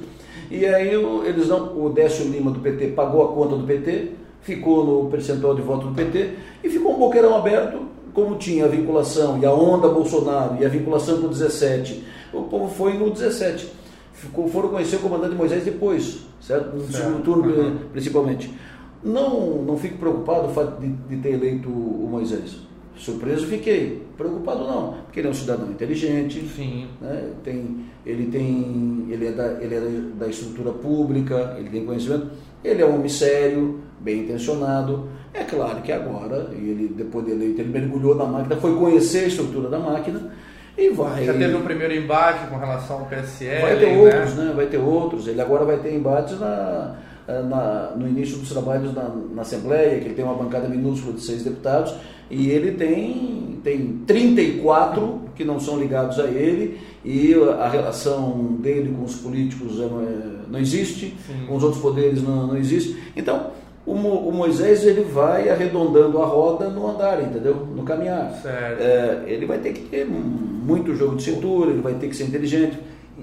E 0.50 0.64
aí 0.64 0.96
o, 0.96 1.24
eles 1.24 1.48
não, 1.48 1.76
o 1.78 1.90
Décio 1.90 2.26
Lima 2.28 2.50
do 2.50 2.60
PT 2.60 2.88
pagou 2.88 3.24
a 3.24 3.32
conta 3.32 3.56
do 3.56 3.64
PT, 3.64 4.12
ficou 4.40 4.84
no 4.84 5.10
percentual 5.10 5.54
de 5.54 5.62
voto 5.62 5.88
do 5.88 5.94
PT 5.94 6.34
e 6.64 6.68
ficou 6.70 6.94
um 6.94 6.98
boqueirão 6.98 7.36
aberto, 7.36 7.80
como 8.14 8.36
tinha 8.36 8.64
a 8.64 8.68
vinculação 8.68 9.38
e 9.38 9.44
a 9.44 9.52
onda 9.52 9.88
Bolsonaro 9.88 10.56
e 10.58 10.64
a 10.64 10.68
vinculação 10.68 11.20
com 11.20 11.26
o 11.26 11.30
17, 11.30 12.02
o 12.32 12.42
povo 12.44 12.72
foi 12.72 12.94
no 12.94 13.10
17. 13.10 13.72
Ficou, 14.12 14.48
foram 14.48 14.70
conhecer 14.70 14.96
o 14.96 15.00
comandante 15.00 15.34
Moisés 15.34 15.62
depois, 15.62 16.20
certo? 16.40 16.74
No 16.74 16.80
certo. 16.86 16.96
segundo 16.96 17.22
turno, 17.22 17.52
uhum. 17.52 17.78
principalmente. 17.92 18.50
Não, 19.04 19.62
não 19.62 19.76
fico 19.76 19.98
preocupado 19.98 20.48
o 20.48 20.50
fato 20.50 20.80
de, 20.80 20.88
de 20.88 21.16
ter 21.16 21.34
eleito 21.34 21.68
o 21.68 22.08
Moisés. 22.10 22.66
Surpreso 22.96 23.46
fiquei. 23.46 24.02
Preocupado 24.16 24.64
não, 24.64 24.94
porque 25.04 25.20
ele 25.20 25.28
é 25.28 25.30
um 25.30 25.34
cidadão 25.34 25.70
inteligente. 25.70 26.40
Sim. 26.48 26.88
Né? 27.00 27.30
Tem, 27.44 27.84
ele 28.04 28.26
tem, 28.26 29.06
ele 29.10 29.26
é, 29.26 29.32
da, 29.32 29.62
ele 29.62 29.74
é 29.74 29.80
da 30.18 30.26
estrutura 30.26 30.72
pública, 30.72 31.56
ele 31.58 31.68
tem 31.68 31.84
conhecimento. 31.84 32.28
Ele 32.64 32.82
é 32.82 32.86
um 32.86 32.94
homem 32.94 33.08
sério, 33.08 33.80
bem 34.00 34.20
intencionado. 34.20 35.08
É 35.34 35.44
claro 35.44 35.82
que 35.82 35.92
agora, 35.92 36.50
ele 36.52 36.92
depois 36.96 37.26
de 37.26 37.32
eleito, 37.32 37.60
ele 37.60 37.68
mergulhou 37.68 38.14
na 38.14 38.24
máquina, 38.24 38.56
foi 38.56 38.74
conhecer 38.74 39.24
a 39.24 39.28
estrutura 39.28 39.68
da 39.68 39.78
máquina 39.78 40.32
e 40.78 40.88
vai. 40.90 41.24
Já 41.24 41.34
teve 41.34 41.54
um 41.54 41.62
primeiro 41.62 41.94
embate 41.94 42.46
com 42.48 42.56
relação 42.56 43.00
ao 43.00 43.06
PSL. 43.06 43.60
Vai 43.60 43.78
ter 43.78 43.86
né? 43.86 43.98
outros, 43.98 44.34
né? 44.34 44.52
Vai 44.56 44.66
ter 44.66 44.78
outros. 44.78 45.28
Ele 45.28 45.40
agora 45.40 45.64
vai 45.64 45.78
ter 45.78 45.94
embates 45.94 46.40
na 46.40 46.96
na, 47.28 47.92
no 47.96 48.08
início 48.08 48.38
dos 48.38 48.48
trabalhos 48.48 48.94
na, 48.94 49.08
na, 49.34 49.42
Assembleia, 49.42 49.98
que 49.98 50.06
ele 50.06 50.14
tem 50.14 50.24
uma 50.24 50.34
bancada 50.34 50.68
minúscula 50.68 51.14
de 51.14 51.22
seis 51.22 51.42
deputados, 51.42 51.94
e 52.30 52.50
ele 52.50 52.72
tem, 52.72 53.58
tem 53.62 54.00
34 54.06 55.20
que 55.34 55.44
não 55.44 55.60
são 55.60 55.78
ligados 55.78 56.18
a 56.18 56.24
ele, 56.24 56.78
e 57.04 57.34
a 57.58 57.68
relação 57.68 58.56
dele 58.60 58.94
com 58.96 59.04
os 59.04 59.16
políticos 59.16 59.78
não, 59.78 60.00
é, 60.00 60.50
não 60.50 60.58
existe, 60.58 61.14
Sim. 61.26 61.46
com 61.46 61.56
os 61.56 61.62
outros 61.62 61.82
poderes 61.82 62.22
não, 62.22 62.48
não 62.48 62.56
existe. 62.56 62.96
Então, 63.16 63.50
o, 63.86 63.92
o, 63.92 64.32
Moisés 64.32 64.84
ele 64.84 65.02
vai 65.02 65.48
arredondando 65.48 66.20
a 66.20 66.26
roda 66.26 66.68
no 66.68 66.88
andar, 66.88 67.22
entendeu? 67.22 67.54
No 67.54 67.84
caminhar. 67.84 68.32
É, 68.44 69.22
ele 69.26 69.46
vai 69.46 69.58
ter 69.58 69.72
que 69.72 69.82
ter 69.82 70.04
muito 70.04 70.94
jogo 70.96 71.14
de 71.14 71.22
cintura, 71.22 71.70
ele 71.70 71.80
vai 71.80 71.94
ter 71.94 72.08
que 72.08 72.16
ser 72.16 72.24
inteligente, 72.24 72.76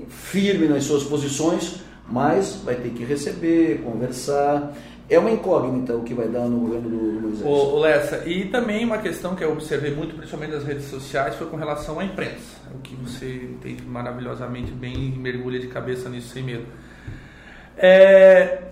firme 0.07 0.67
nas 0.67 0.85
suas 0.85 1.03
posições, 1.03 1.81
mas 2.07 2.61
vai 2.63 2.75
ter 2.75 2.89
que 2.89 3.03
receber, 3.03 3.81
conversar. 3.83 4.73
É 5.09 5.19
uma 5.19 5.31
incógnita 5.31 5.95
o 5.95 6.03
que 6.03 6.13
vai 6.13 6.27
dar 6.27 6.47
no 6.47 6.59
governo 6.59 6.89
do, 6.89 7.21
Moisés. 7.21 7.45
O, 7.45 7.75
o 7.75 7.79
Lessa, 7.79 8.27
e 8.27 8.45
também 8.45 8.85
uma 8.85 8.97
questão 8.97 9.35
que 9.35 9.43
eu 9.43 9.51
observei 9.51 9.93
muito, 9.93 10.15
principalmente 10.15 10.53
nas 10.53 10.63
redes 10.63 10.85
sociais, 10.85 11.35
foi 11.35 11.47
com 11.47 11.57
relação 11.57 11.99
à 11.99 12.05
imprensa. 12.05 12.57
O 12.73 12.79
que 12.79 12.95
você 12.95 13.49
entende 13.51 13.83
maravilhosamente 13.83 14.71
bem 14.71 15.11
mergulha 15.11 15.59
de 15.59 15.67
cabeça 15.67 16.09
nisso 16.09 16.29
sem 16.29 16.43
medo. 16.43 16.65
É, 17.77 18.63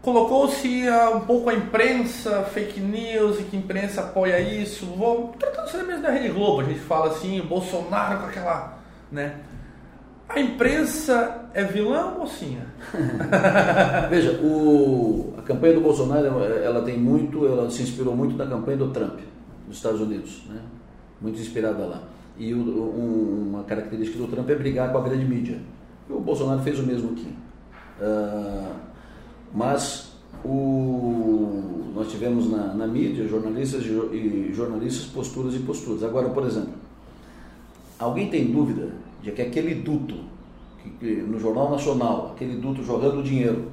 Colocou-se 0.00 0.88
um 1.14 1.20
pouco 1.20 1.50
a 1.50 1.54
imprensa, 1.54 2.42
fake 2.44 2.80
news, 2.80 3.40
e 3.40 3.42
que 3.42 3.56
a 3.56 3.58
imprensa 3.58 4.00
apoia 4.00 4.40
isso. 4.40 4.86
Vou 4.86 5.34
tratando 5.38 5.86
mesmo 5.86 6.02
da 6.02 6.10
Rede 6.10 6.28
Globo, 6.28 6.60
a 6.60 6.64
gente 6.64 6.80
fala 6.80 7.08
assim, 7.08 7.40
o 7.40 7.44
Bolsonaro 7.44 8.20
com 8.20 8.26
aquela. 8.26 8.78
Né? 9.10 9.34
A 10.28 10.38
imprensa 10.38 11.48
é 11.54 11.64
vilã 11.64 12.12
ou 12.12 12.20
mocinha? 12.20 12.66
Veja, 14.10 14.38
o, 14.42 15.32
a 15.38 15.42
campanha 15.42 15.74
do 15.74 15.80
Bolsonaro 15.80 16.26
ela 16.26 16.82
tem 16.82 16.98
muito, 16.98 17.46
ela 17.46 17.70
se 17.70 17.82
inspirou 17.82 18.14
muito 18.14 18.36
na 18.36 18.46
campanha 18.46 18.76
do 18.76 18.90
Trump 18.90 19.20
nos 19.66 19.76
Estados 19.76 20.00
Unidos, 20.00 20.44
né? 20.48 20.60
muito 21.20 21.40
inspirada 21.40 21.84
lá. 21.84 22.02
E 22.36 22.52
o, 22.52 22.58
um, 22.58 23.48
uma 23.50 23.64
característica 23.64 24.18
do 24.18 24.28
Trump 24.28 24.48
é 24.50 24.54
brigar 24.54 24.92
com 24.92 24.98
a 24.98 25.02
grande 25.02 25.24
mídia. 25.24 25.58
E 26.08 26.12
o 26.12 26.20
Bolsonaro 26.20 26.60
fez 26.60 26.78
o 26.78 26.82
mesmo 26.82 27.12
aqui. 27.12 27.34
Uh, 28.00 28.74
mas 29.52 30.12
o, 30.44 31.90
nós 31.94 32.10
tivemos 32.10 32.50
na, 32.50 32.74
na 32.74 32.86
mídia 32.86 33.26
jornalistas 33.26 33.82
e 33.84 34.52
jornalistas 34.52 35.06
posturas 35.06 35.54
e 35.54 35.58
posturas. 35.60 36.04
Agora, 36.04 36.28
por 36.28 36.44
exemplo, 36.46 36.74
alguém 37.98 38.28
tem 38.28 38.52
dúvida 38.52 38.92
de 39.22 39.32
que 39.32 39.42
aquele 39.42 39.74
duto 39.74 40.14
que, 40.82 40.90
que, 40.90 41.06
no 41.22 41.38
Jornal 41.38 41.70
Nacional, 41.70 42.32
aquele 42.34 42.56
duto 42.56 42.82
jogando 42.82 43.22
dinheiro, 43.22 43.66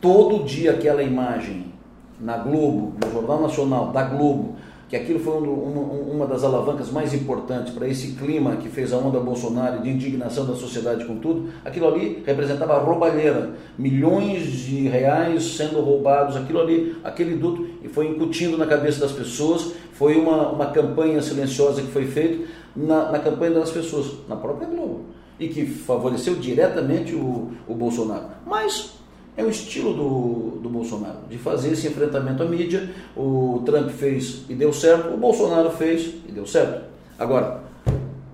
todo 0.00 0.44
dia 0.44 0.72
aquela 0.72 1.02
imagem 1.02 1.72
na 2.20 2.38
Globo, 2.38 2.94
no 3.02 3.12
Jornal 3.12 3.42
Nacional 3.42 3.92
da 3.92 4.02
Globo, 4.02 4.56
que 4.88 4.94
aquilo 4.94 5.18
foi 5.18 5.36
uma, 5.36 5.80
uma 5.80 6.26
das 6.26 6.44
alavancas 6.44 6.92
mais 6.92 7.12
importantes 7.12 7.72
para 7.72 7.88
esse 7.88 8.12
clima 8.12 8.56
que 8.56 8.68
fez 8.68 8.92
a 8.92 8.98
onda 8.98 9.18
Bolsonaro 9.18 9.82
de 9.82 9.90
indignação 9.90 10.46
da 10.46 10.54
sociedade 10.54 11.04
com 11.04 11.16
tudo, 11.16 11.48
aquilo 11.64 11.88
ali 11.88 12.22
representava 12.24 12.78
roubalheira, 12.78 13.54
milhões 13.76 14.44
de 14.44 14.86
reais 14.86 15.56
sendo 15.56 15.80
roubados, 15.80 16.36
aquilo 16.36 16.60
ali, 16.60 16.96
aquele 17.02 17.34
duto, 17.34 17.66
e 17.82 17.88
foi 17.88 18.08
incutindo 18.08 18.56
na 18.56 18.66
cabeça 18.66 19.00
das 19.00 19.12
pessoas, 19.12 19.72
foi 19.92 20.16
uma, 20.16 20.50
uma 20.50 20.66
campanha 20.66 21.20
silenciosa 21.20 21.82
que 21.82 21.88
foi 21.88 22.06
feita 22.06 22.44
na, 22.76 23.10
na 23.12 23.18
campanha 23.18 23.52
das 23.52 23.70
pessoas, 23.70 24.12
na 24.28 24.36
própria 24.36 24.68
Globo, 24.68 25.06
e 25.38 25.48
que 25.48 25.66
favoreceu 25.66 26.34
diretamente 26.36 27.14
o, 27.14 27.50
o 27.66 27.74
Bolsonaro. 27.74 28.26
Mas 28.46 28.96
é 29.36 29.44
o 29.44 29.50
estilo 29.50 29.92
do, 29.92 30.60
do 30.60 30.68
Bolsonaro, 30.68 31.18
de 31.28 31.36
fazer 31.36 31.72
esse 31.72 31.86
enfrentamento 31.86 32.42
à 32.42 32.46
mídia. 32.46 32.90
O 33.16 33.62
Trump 33.66 33.90
fez 33.90 34.44
e 34.48 34.54
deu 34.54 34.72
certo, 34.72 35.12
o 35.12 35.16
Bolsonaro 35.16 35.70
fez 35.70 36.14
e 36.26 36.32
deu 36.32 36.46
certo. 36.46 36.86
Agora, 37.18 37.60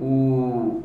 o, 0.00 0.82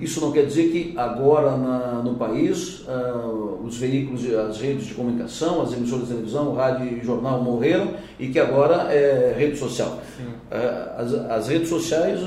isso 0.00 0.20
não 0.20 0.30
quer 0.30 0.46
dizer 0.46 0.70
que 0.70 0.94
agora 0.96 1.56
na, 1.56 2.02
no 2.02 2.14
país 2.14 2.80
uh, 2.80 3.60
os 3.64 3.78
veículos, 3.78 4.24
as 4.32 4.60
redes 4.60 4.86
de 4.86 4.94
comunicação, 4.94 5.62
as 5.62 5.72
emissoras 5.72 6.06
de 6.06 6.14
televisão, 6.14 6.54
rádio 6.54 6.86
e 6.86 7.04
jornal 7.04 7.42
morreram 7.42 7.94
e 8.18 8.28
que 8.28 8.38
agora 8.38 8.92
é 8.92 9.34
rede 9.36 9.56
social. 9.58 9.98
Uh, 10.20 11.00
as, 11.00 11.14
as 11.14 11.48
redes 11.48 11.68
sociais 11.68 12.20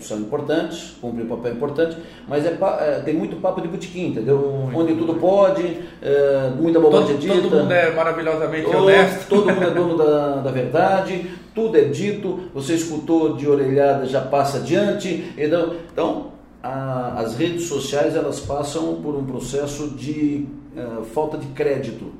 são 0.00 0.18
importantes, 0.18 0.96
cumprem 1.00 1.24
um 1.24 1.28
papel 1.28 1.52
importante, 1.52 1.96
mas 2.28 2.44
é, 2.44 2.58
é, 2.80 3.00
tem 3.04 3.14
muito 3.14 3.36
papo 3.36 3.60
de 3.60 3.68
botequim, 3.68 4.08
entendeu? 4.08 4.38
Muito, 4.38 4.78
Onde 4.78 4.94
tudo 4.94 5.14
pode, 5.14 5.78
é, 6.00 6.50
muita 6.56 6.80
bobagem 6.80 7.16
dita. 7.16 7.34
Todo 7.34 7.56
mundo 7.56 7.72
é 7.72 7.92
maravilhosamente 7.92 8.64
todo, 8.64 8.82
honesto. 8.84 9.28
Todo 9.28 9.52
mundo 9.52 9.64
é 9.64 9.70
dono 9.74 9.96
da, 9.96 10.36
da 10.36 10.50
verdade, 10.50 11.30
tudo 11.54 11.76
é 11.76 11.82
dito, 11.82 12.40
você 12.54 12.74
escutou 12.74 13.36
de 13.36 13.48
orelhada, 13.48 14.06
já 14.06 14.20
passa 14.20 14.58
adiante. 14.58 15.32
Então, 15.36 15.74
então 15.92 16.32
a, 16.62 17.20
as 17.20 17.36
redes 17.36 17.66
sociais 17.66 18.16
elas 18.16 18.40
passam 18.40 19.00
por 19.02 19.14
um 19.14 19.24
processo 19.24 19.88
de 19.88 20.46
uh, 20.76 21.04
falta 21.04 21.36
de 21.36 21.46
crédito. 21.48 22.12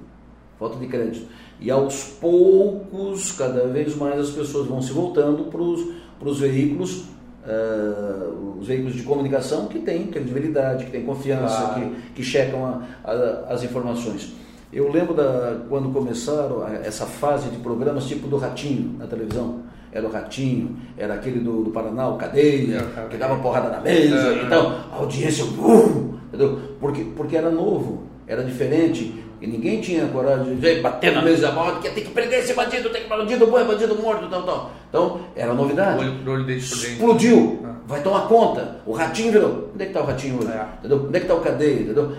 Falta 0.59 0.79
de 0.79 0.87
crédito. 0.87 1.27
E 1.61 1.71
aos 1.71 2.05
poucos, 2.21 3.33
cada 3.33 3.67
vez 3.69 3.97
mais 3.97 4.19
as 4.21 4.31
pessoas 4.31 4.67
vão 4.67 4.83
se 4.83 4.93
voltando 4.93 5.45
para 5.45 6.29
os 6.29 6.41
veículos 6.41 7.05
Uh, 7.45 8.59
os 8.61 8.69
veículos 8.69 8.95
de 8.95 9.03
comunicação 9.03 9.67
que 9.67 9.81
têm 9.81 10.07
credibilidade, 10.07 10.85
que 10.85 10.93
têm 10.93 11.05
confiança, 11.05 11.57
claro. 11.57 11.81
que, 11.81 12.13
que 12.15 12.23
checam 12.23 12.65
a, 12.65 12.83
a, 13.11 13.53
as 13.53 13.65
informações. 13.65 14.33
Eu 14.73 14.91
lembro 14.91 15.13
da, 15.13 15.61
quando 15.69 15.93
começaram 15.93 16.67
essa 16.67 17.05
fase 17.05 17.51
de 17.51 17.59
programas 17.59 18.07
tipo 18.07 18.27
do 18.27 18.39
Ratinho 18.39 18.97
na 18.99 19.07
televisão. 19.07 19.61
Era 19.93 20.07
o 20.07 20.11
Ratinho, 20.11 20.77
era 20.97 21.15
aquele 21.15 21.41
do, 21.41 21.65
do 21.65 21.71
Paraná, 21.71 22.09
o 22.09 22.17
Cadeia, 22.17 22.89
é, 22.97 23.09
que 23.11 23.19
dava 23.19 23.37
porrada 23.37 23.69
na 23.69 23.81
mesa 23.81 24.17
é, 24.17 24.45
então 24.47 24.75
a 24.91 24.97
audiência, 24.97 25.45
uh, 25.45 26.19
entendeu? 26.29 26.59
Porque, 26.81 27.05
porque 27.15 27.37
era 27.37 27.51
novo, 27.51 28.05
era 28.27 28.43
diferente. 28.43 29.23
E 29.43 29.47
ninguém 29.49 29.81
tinha 29.81 30.07
coragem 30.07 30.55
de 30.55 30.81
bater 30.81 31.13
na 31.13 31.21
mesa 31.21 31.49
da 31.49 31.53
morte, 31.53 31.81
que 31.81 31.91
tem 31.91 32.05
que 32.05 32.11
prender 32.11 32.39
esse 32.39 32.55
bandido, 32.55 32.89
tem 32.91 33.03
que 33.03 33.09
bandido 33.09 33.45
bom, 33.49 33.59
é 33.59 33.65
bandido 33.65 33.97
morto, 33.97 34.31
tal, 34.31 34.45
tal. 34.45 34.71
Então, 34.89 35.21
era 35.35 35.53
novidade. 35.53 35.99
O 35.99 36.09
olho, 36.09 36.31
o 36.31 36.31
olho 36.31 36.51
Explodiu. 36.53 37.59
Ah. 37.65 37.73
Vai 37.85 38.01
tomar 38.03 38.29
conta. 38.29 38.77
O 38.87 38.93
ratinho 38.93 39.33
virou. 39.33 39.71
Onde 39.75 39.83
é 39.83 39.87
que 39.87 39.91
está 39.91 40.01
o 40.01 40.07
ratinho 40.07 40.39
hoje? 40.39 40.53
É. 40.53 40.67
Entendeu? 40.79 41.07
Onde 41.09 41.17
é 41.17 41.19
que 41.19 41.27
está 41.27 41.35
o 41.35 41.41
cadeia? 41.41 41.81
Entendeu? 41.81 42.13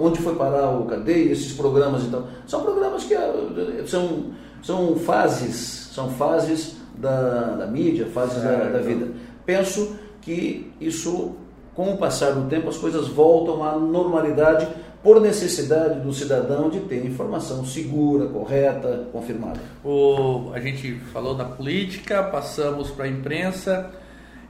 Onde 0.00 0.20
foi 0.20 0.36
parar 0.36 0.70
o 0.70 0.84
cadeia, 0.84 1.32
esses 1.32 1.52
programas 1.54 2.04
e 2.04 2.06
tal. 2.06 2.28
São 2.46 2.62
programas 2.62 3.02
que 3.02 3.14
eh, 3.14 3.82
são, 3.86 4.26
são 4.62 4.94
fases, 4.94 5.90
são 5.92 6.08
fases 6.10 6.76
da, 6.96 7.56
da 7.56 7.66
mídia, 7.66 8.06
fases 8.06 8.44
é, 8.44 8.46
da, 8.46 8.64
da 8.70 8.78
vida. 8.78 9.08
Penso 9.44 9.96
que 10.22 10.72
isso, 10.80 11.34
com 11.74 11.92
o 11.92 11.96
passar 11.96 12.32
do 12.32 12.48
tempo, 12.48 12.68
as 12.68 12.76
coisas 12.76 13.08
voltam 13.08 13.62
à 13.64 13.76
normalidade 13.78 14.66
por 15.02 15.20
necessidade 15.20 16.00
do 16.00 16.12
cidadão 16.12 16.68
de 16.68 16.80
ter 16.80 17.04
informação 17.06 17.64
segura, 17.64 18.26
correta, 18.26 19.08
confirmada. 19.12 19.60
O, 19.82 20.50
a 20.52 20.60
gente 20.60 20.94
falou 21.12 21.34
da 21.34 21.44
política, 21.44 22.22
passamos 22.22 22.90
para 22.90 23.06
a 23.06 23.08
imprensa 23.08 23.90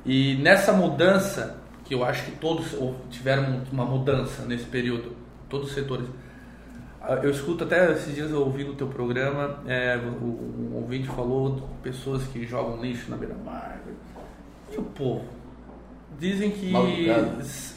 e 0.05 0.37
nessa 0.37 0.73
mudança, 0.73 1.57
que 1.85 1.95
eu 1.95 2.05
acho 2.05 2.25
que 2.25 2.33
todos 2.33 2.75
tiveram 3.11 3.63
uma 3.71 3.85
mudança 3.85 4.45
nesse 4.45 4.65
período, 4.65 5.13
todos 5.49 5.69
os 5.69 5.75
setores. 5.75 6.09
Eu 7.23 7.31
escuto 7.31 7.65
até 7.65 7.93
esses 7.93 8.15
dias 8.15 8.31
eu 8.31 8.41
ouvi 8.41 8.65
no 8.65 8.75
teu 8.75 8.87
programa, 8.89 9.63
é, 9.67 9.97
o, 9.97 10.25
um 10.25 10.77
ouvinte 10.77 11.09
falou 11.09 11.69
pessoas 11.83 12.25
que 12.25 12.45
jogam 12.45 12.81
lixo 12.81 13.11
na 13.11 13.17
beira-mar. 13.17 13.81
E 14.73 14.77
o 14.77 14.83
povo? 14.83 15.40
Dizem 16.21 16.51
que, 16.51 16.71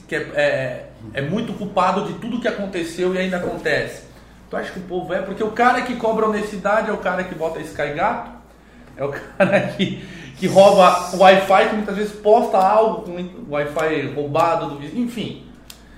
que 0.05 0.15
é, 0.15 0.19
é, 0.35 0.89
é, 1.13 1.21
muito 1.21 1.53
culpado 1.53 2.03
de 2.03 2.19
tudo 2.19 2.41
que 2.41 2.47
aconteceu 2.47 3.15
e 3.15 3.17
ainda 3.17 3.37
acontece. 3.37 4.03
Tu 4.49 4.57
acha 4.57 4.69
que 4.69 4.79
o 4.79 4.83
povo 4.83 5.13
é? 5.13 5.21
Porque 5.21 5.41
o 5.41 5.51
cara 5.51 5.81
que 5.83 5.95
cobra 5.95 6.27
honestidade 6.27 6.89
é 6.89 6.93
o 6.93 6.97
cara 6.97 7.23
que 7.23 7.33
bota 7.33 7.61
Sky 7.61 7.93
Gato, 7.95 8.31
é 8.97 9.05
o 9.05 9.13
cara 9.37 9.61
que, 9.61 10.05
que 10.37 10.45
rouba 10.45 11.15
o 11.15 11.19
Wi-Fi, 11.19 11.69
que 11.69 11.75
muitas 11.77 11.95
vezes 11.95 12.11
posta 12.11 12.57
algo 12.57 13.03
com 13.03 13.15
Wi-Fi 13.49 14.13
roubado 14.13 14.71
do 14.71 14.75
vizinho, 14.77 15.05
enfim. 15.05 15.45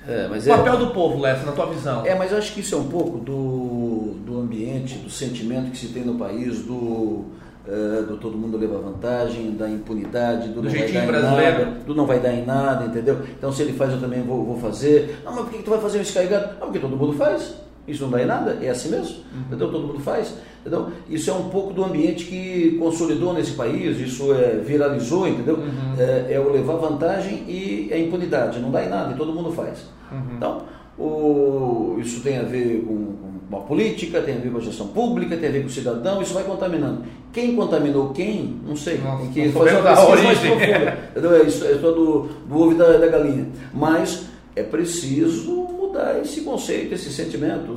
É, 0.07 0.27
o 0.27 0.57
papel 0.57 0.73
é, 0.75 0.77
do 0.77 0.87
povo, 0.91 1.19
Lessa, 1.19 1.43
na 1.47 1.51
tua 1.51 1.65
visão. 1.65 2.05
É, 2.05 2.13
mas 2.13 2.31
eu 2.31 2.37
acho 2.37 2.53
que 2.53 2.59
isso 2.59 2.75
é 2.75 2.77
um 2.77 2.87
pouco 2.87 3.17
do, 3.17 4.13
do 4.23 4.39
ambiente, 4.39 4.99
do 4.99 5.09
sentimento 5.09 5.71
que 5.71 5.77
se 5.77 5.87
tem 5.87 6.03
no 6.03 6.13
país, 6.13 6.59
do 6.59 7.25
uh, 7.67 8.03
do 8.03 8.17
todo 8.17 8.37
mundo 8.37 8.57
leva 8.57 8.77
vantagem, 8.77 9.51
da 9.51 9.69
impunidade, 9.69 10.49
do, 10.49 10.61
do 10.61 10.63
não 10.63 10.71
vai 10.71 10.91
dar 10.91 11.05
brasileiro. 11.05 11.61
em 11.61 11.65
nada, 11.65 11.79
do 11.85 11.95
não 11.95 12.05
vai 12.05 12.19
dar 12.19 12.33
em 12.33 12.45
nada, 12.45 12.85
entendeu? 12.85 13.19
Então 13.37 13.51
se 13.51 13.61
ele 13.61 13.73
faz 13.73 13.93
eu 13.93 13.99
também 13.99 14.21
vou, 14.21 14.45
vou 14.45 14.59
fazer. 14.59 15.19
Não, 15.23 15.33
mas 15.33 15.43
por 15.43 15.51
que, 15.51 15.57
que 15.57 15.63
tu 15.63 15.69
vai 15.69 15.79
fazer 15.79 15.99
um 15.99 16.01
descarregado? 16.01 16.53
Não, 16.59 16.67
porque 16.67 16.79
todo 16.79 16.95
mundo 16.95 17.13
faz. 17.13 17.55
Isso 17.87 18.03
não 18.03 18.09
dá 18.09 18.23
em 18.23 18.25
nada, 18.25 18.57
é 18.61 18.69
assim 18.69 18.89
mesmo, 18.89 19.17
uhum. 19.17 19.41
entendeu? 19.41 19.71
Todo 19.71 19.87
mundo 19.87 19.99
faz. 19.99 20.35
Entendeu? 20.61 20.87
Isso 21.07 21.29
é 21.29 21.33
um 21.33 21.49
pouco 21.49 21.71
do 21.71 21.83
ambiente 21.83 22.25
que 22.25 22.77
consolidou 22.79 23.31
nesse 23.31 23.51
país, 23.51 23.99
isso 23.99 24.33
é, 24.33 24.55
viralizou, 24.55 25.27
entendeu? 25.27 25.57
Uhum. 25.57 25.93
É, 25.99 26.33
é, 26.33 26.39
o 26.39 26.51
levar 26.51 26.77
vantagem 26.77 27.43
e 27.47 27.89
a 27.93 27.97
impunidade, 27.99 28.59
não 28.59 28.71
dá 28.71 28.83
em 28.83 28.89
nada 28.89 29.13
e 29.13 29.15
todo 29.15 29.31
mundo 29.31 29.51
faz. 29.51 29.85
Uhum. 30.11 30.35
Então, 30.35 30.63
o, 30.97 31.97
isso 31.99 32.21
tem 32.21 32.39
a 32.39 32.43
ver 32.43 32.83
com, 32.87 33.15
com 33.49 33.57
a 33.57 33.61
política, 33.61 34.21
tem 34.21 34.35
a 34.35 34.39
ver 34.39 34.51
com 34.51 34.57
a 34.57 34.61
gestão 34.61 34.87
pública, 34.87 35.37
tem 35.37 35.49
a 35.49 35.51
ver 35.51 35.61
com 35.61 35.67
o 35.67 35.71
cidadão, 35.71 36.21
isso 36.21 36.33
vai 36.33 36.43
contaminando. 36.43 37.03
Quem 37.31 37.55
contaminou 37.55 38.09
quem, 38.09 38.59
não 38.65 38.75
sei. 38.75 38.97
Nossa, 38.97 39.23
tem 39.23 39.31
que 39.31 39.49
fazer 39.49 39.77
uma 39.77 39.95
pesquisa 39.95 40.23
mais 40.23 40.39
profunda. 40.39 41.05
É 41.35 41.47
isso 41.47 41.65
é 41.65 41.77
só 41.79 41.91
do, 41.91 42.29
do 42.47 42.55
ovo 42.57 42.75
da, 42.75 42.97
da 42.97 43.07
galinha. 43.07 43.47
Mas 43.73 44.25
é 44.55 44.63
preciso 44.63 45.51
mudar 45.51 46.19
esse 46.21 46.41
conceito, 46.41 46.93
esse 46.93 47.11
sentimento. 47.11 47.75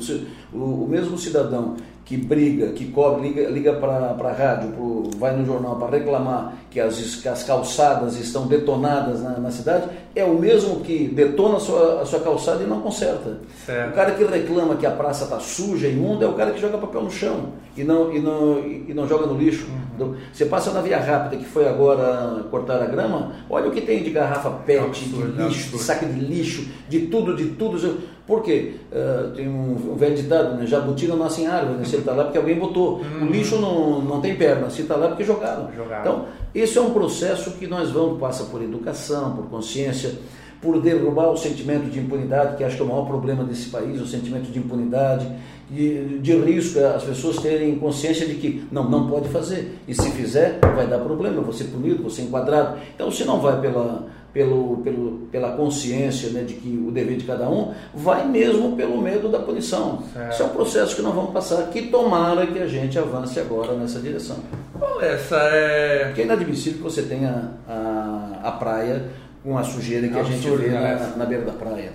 O, 0.53 0.85
o 0.85 0.89
mesmo 0.89 1.17
cidadão 1.19 1.77
que 2.09 2.17
briga, 2.17 2.69
que 2.69 2.87
cobre, 2.87 3.29
liga, 3.29 3.51
liga 3.51 3.75
para 3.75 4.17
a 4.19 4.33
rádio, 4.33 4.71
pro, 4.71 5.11
vai 5.19 5.37
no 5.37 5.45
jornal 5.45 5.77
para 5.77 5.99
reclamar 5.99 6.55
que 6.71 6.81
as, 6.81 7.17
que 7.17 7.29
as 7.29 7.43
calçadas 7.43 8.19
estão 8.19 8.47
detonadas 8.47 9.23
na, 9.23 9.39
na, 9.39 9.51
cidade, 9.51 9.91
é 10.17 10.25
o 10.25 10.33
mesmo 10.33 10.81
que 10.81 11.07
detona 11.07 11.59
a 11.59 11.61
sua, 11.61 12.01
a 12.01 12.07
sua 12.07 12.21
calçada 12.21 12.65
e 12.65 12.67
não 12.67 12.81
conserta. 12.81 13.41
Certo. 13.67 13.91
O 13.91 13.93
cara 13.93 14.13
que 14.13 14.25
reclama 14.25 14.77
que 14.77 14.87
a 14.87 14.91
praça 14.91 15.25
está 15.25 15.39
suja, 15.39 15.87
imunda, 15.87 16.25
é 16.25 16.29
o 16.29 16.33
cara 16.33 16.53
que 16.53 16.61
joga 16.61 16.79
papel 16.79 17.03
no 17.03 17.11
chão 17.11 17.53
e 17.77 17.85
não, 17.85 18.11
e 18.11 18.19
não, 18.19 18.59
e 18.59 18.95
não 18.95 19.07
joga 19.07 19.27
no 19.27 19.39
lixo. 19.39 19.67
Uhum. 19.99 20.15
Você 20.33 20.47
passa 20.47 20.73
na 20.73 20.81
Via 20.81 20.99
Rápida, 20.99 21.37
que 21.37 21.45
foi 21.45 21.69
agora 21.69 22.43
cortar 22.51 22.83
a 22.83 22.87
grama, 22.87 23.33
olha 23.51 23.69
o 23.69 23.71
que 23.71 23.83
tem 23.83 24.03
de 24.03 24.11
garrafa 24.11 24.49
PET, 24.51 24.79
absurdo, 24.79 25.33
de 25.33 25.43
lixo, 25.43 25.77
de 25.77 25.83
saco 25.83 26.07
de 26.07 26.21
lixo, 26.21 26.67
de 26.89 27.01
tudo, 27.01 27.37
de 27.37 27.51
tudo. 27.51 27.79
Por 28.29 28.43
quê? 28.43 28.75
Uh, 28.93 29.31
tem 29.31 29.49
um, 29.49 29.93
um 29.93 29.97
velho 29.97 30.15
ditado, 30.15 30.55
né? 30.55 30.67
Jabuti 30.67 31.07
não 31.07 31.17
nasce 31.17 31.41
em 31.41 31.47
árvore, 31.47 31.79
né? 31.79 31.85
se 31.87 31.95
ele 31.95 32.03
está 32.03 32.13
lá 32.13 32.25
porque 32.25 32.37
alguém 32.37 32.59
botou. 32.59 33.01
Hum. 33.01 33.23
O 33.23 33.25
lixo 33.25 33.57
não, 33.59 34.03
não 34.03 34.21
tem 34.21 34.37
perna, 34.37 34.69
se 34.69 34.83
está 34.83 34.97
lá 34.97 35.09
porque 35.09 35.25
jogaram. 35.25 35.73
jogaram. 35.75 36.03
Então, 36.03 36.25
esse 36.55 36.77
é 36.77 36.81
um 36.83 36.91
processo 36.91 37.53
que 37.53 37.67
nós 37.67 37.91
vamos, 37.91 38.21
passa 38.21 38.45
por 38.45 38.61
educação, 38.63 39.35
por 39.35 39.47
consciência, 39.47 40.13
por 40.61 40.79
derrubar 40.83 41.31
o 41.31 41.39
sentimento 41.39 41.91
de 41.91 42.01
impunidade, 42.01 42.59
que 42.59 42.65
acho 42.65 42.77
que 42.77 42.83
é 42.83 42.85
o 42.85 42.89
maior 42.89 43.07
problema 43.07 43.45
desse 43.45 43.71
país, 43.71 43.99
o 43.99 44.07
sentimento 44.07 44.53
de 44.53 44.59
impunidade, 44.59 45.27
de, 45.71 46.19
de 46.19 46.37
risco, 46.37 46.81
as 46.81 47.05
pessoas 47.05 47.39
terem 47.39 47.79
consciência 47.79 48.27
de 48.27 48.35
que 48.35 48.67
não, 48.71 48.91
não 48.91 49.09
pode 49.09 49.31
fazer. 49.31 49.79
E 49.89 49.95
se 49.95 50.11
fizer, 50.11 50.59
vai 50.61 50.87
dar 50.87 50.99
problema, 50.99 51.41
vou 51.41 51.53
ser 51.55 51.65
punido, 51.65 52.03
vou 52.03 52.11
ser 52.11 52.23
enquadrado. 52.23 52.79
Então, 52.95 53.11
se 53.11 53.25
não 53.25 53.41
vai 53.41 53.59
pela, 53.59 54.07
pelo, 54.33 54.79
pelo, 54.79 55.29
pela 55.33 55.57
consciência 55.57 56.31
né, 56.31 56.43
de 56.43 56.55
que 56.55 56.69
o 56.87 56.91
dever 56.91 57.17
de 57.17 57.25
cada 57.25 57.49
um, 57.49 57.73
vai 57.95 58.27
mesmo 58.27 58.77
pelo 58.77 59.01
medo 59.01 59.29
da 59.29 59.39
punição. 59.39 60.03
Certo. 60.13 60.33
Isso 60.33 60.43
é 60.43 60.47
um 60.47 60.51
processo 60.51 60.97
que 60.97 61.03
nós 61.03 61.15
vamos 61.15 61.33
passar, 61.33 61.69
que 61.71 61.83
tomara 61.89 62.47
que 62.47 62.59
a 62.59 62.67
gente 62.67 62.99
avance 62.99 63.39
agora 63.41 63.75
nessa 63.75 64.01
direção. 64.01 64.37
Bom, 64.79 65.01
essa 65.01 65.37
é... 65.37 66.05
Porque 66.07 66.23
é 66.23 66.25
inadmissível 66.25 66.79
que 66.79 66.85
você 66.85 67.03
tenha 67.03 67.53
a, 67.67 68.41
a 68.45 68.53
praia 68.53 69.07
com 69.43 69.57
a 69.57 69.65
sujeira 69.65 70.09
que 70.09 70.17
é 70.17 70.21
a 70.21 70.25
gente 70.25 70.49
vê 70.49 70.69
né? 70.69 70.95
na, 71.01 71.17
na, 71.17 71.25
beira 71.25 71.45
da 71.45 71.53
praia. 71.53 71.93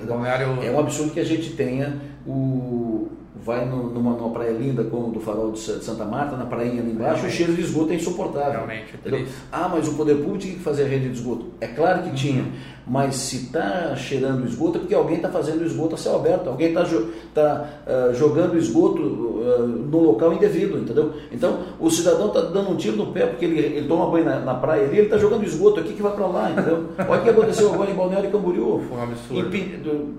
É 0.63 0.72
um 0.72 0.80
absurdo 0.80 1.12
que 1.12 1.20
a 1.20 1.25
gente 1.25 1.52
tenha 1.52 1.98
o 2.25 3.10
vai 3.44 3.66
no, 3.66 3.90
numa, 3.90 4.12
numa, 4.12 4.30
praia 4.32 4.52
linda 4.52 4.84
como 4.86 5.12
do 5.12 5.20
farol 5.20 5.52
de 5.52 5.60
Santa 5.60 6.06
Marta, 6.06 6.38
na 6.38 6.46
prainha 6.46 6.82
ali 6.82 6.92
embaixo, 6.92 7.16
Realmente. 7.16 7.34
o 7.34 7.36
cheiro 7.36 7.54
de 7.54 7.62
esgoto 7.62 7.92
é 7.92 7.96
insuportável. 7.96 8.66
Realmente, 8.66 8.96
é 9.06 9.26
ah, 9.52 9.70
mas 9.70 9.88
o 9.88 9.96
poder 9.96 10.16
público 10.16 10.38
tinha 10.40 10.54
que 10.54 10.62
fazer 10.62 10.84
a 10.84 10.88
rede 10.88 11.10
de 11.10 11.16
esgoto. 11.16 11.48
É 11.60 11.68
claro 11.68 12.04
que 12.04 12.10
uhum. 12.10 12.16
tinha, 12.16 12.46
mas 12.86 13.16
se 13.16 13.38
está 13.38 13.96
cheirando 13.96 14.46
esgoto 14.46 14.78
é 14.78 14.80
porque 14.80 14.96
alguém 14.96 15.18
está 15.18 15.30
fazendo 15.30 15.63
esgoto 15.63 15.96
a 15.96 15.98
céu 15.98 16.16
aberto, 16.16 16.48
alguém 16.48 16.70
está 16.70 16.86
tá, 17.34 17.68
uh, 17.88 18.13
jogando 18.13 18.58
esgoto 18.58 19.02
uh, 19.02 19.68
no 19.68 20.00
local 20.00 20.34
indevido, 20.34 20.78
entendeu? 20.78 21.13
Então, 21.32 21.60
o 21.80 21.90
cidadão 21.90 22.28
está 22.28 22.42
dando 22.42 22.72
um 22.72 22.75
tiro 22.75 22.98
no 22.98 23.08
pé 23.08 23.25
porque 23.25 23.46
ele, 23.46 23.60
ele 23.60 23.88
toma 23.88 24.10
banho 24.10 24.25
na, 24.25 24.40
na 24.40 24.54
praia 24.56 24.84
ali, 24.86 24.98
ele 24.98 25.06
está 25.06 25.18
jogando 25.18 25.44
esgoto 25.44 25.80
aqui 25.80 25.94
que 25.94 26.02
vai 26.02 26.13
para 26.13 26.28
lá, 26.28 26.52
entendeu? 26.52 26.86
Olha 27.08 27.20
o 27.22 27.24
que 27.24 27.30
aconteceu 27.30 27.74
agora 27.74 27.90
em 27.90 27.96
Balneário 27.96 28.32
Camboriú. 28.32 28.82
Foi 28.88 28.98
um 28.98 29.04
absurdo. 29.04 29.40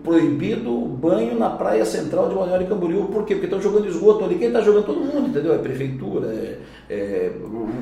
proibido 0.02 0.72
banho 0.72 1.38
na 1.38 1.50
praia 1.50 1.84
central 1.84 2.28
de 2.28 2.34
Balneário 2.34 2.66
Camboriú, 2.66 3.04
por 3.04 3.24
quê? 3.24 3.34
Porque 3.34 3.46
estão 3.46 3.60
jogando 3.60 3.88
esgoto 3.88 4.24
ali, 4.24 4.36
quem 4.36 4.48
está 4.48 4.60
jogando 4.60 4.86
todo 4.86 5.00
mundo, 5.00 5.28
entendeu? 5.28 5.54
É 5.54 5.58
prefeitura, 5.58 6.28
é, 6.28 6.58
é, 6.88 7.32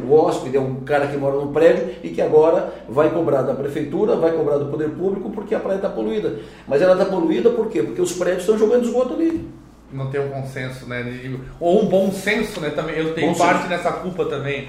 o 0.09 0.13
hóspede, 0.13 0.57
é 0.57 0.61
um 0.61 0.77
cara 0.77 1.07
que 1.07 1.17
mora 1.17 1.37
no 1.37 1.53
prédio 1.53 1.95
e 2.03 2.09
que 2.09 2.21
agora 2.21 2.73
vai 2.89 3.11
cobrar 3.11 3.43
da 3.43 3.55
prefeitura, 3.55 4.17
vai 4.17 4.33
cobrar 4.33 4.59
do 4.59 4.72
poder 4.73 4.91
público 4.91 5.31
porque 5.31 5.55
a 5.55 5.61
praia 5.61 5.77
está 5.77 5.89
poluída. 5.89 6.39
Mas 6.67 6.83
ela 6.83 6.93
está 6.93 7.05
poluída 7.05 7.51
por 7.51 7.69
quê? 7.69 7.83
Porque 7.83 8.01
os 8.01 8.13
prédios 8.13 8.43
estão 8.43 8.59
jogando 8.59 8.85
esgoto 8.85 9.15
ali. 9.15 9.49
Não 9.93 10.11
tem 10.11 10.21
um 10.21 10.31
consenso, 10.31 10.87
né? 10.87 11.39
Ou 11.61 11.83
um 11.83 11.87
bom 11.87 12.11
senso, 12.11 12.61
né? 12.61 12.71
Também, 12.71 12.97
eu 12.97 13.15
tenho 13.15 13.33
bom 13.33 13.39
parte 13.39 13.69
senso. 13.69 13.71
nessa 13.71 13.93
culpa 13.93 14.25
também. 14.25 14.67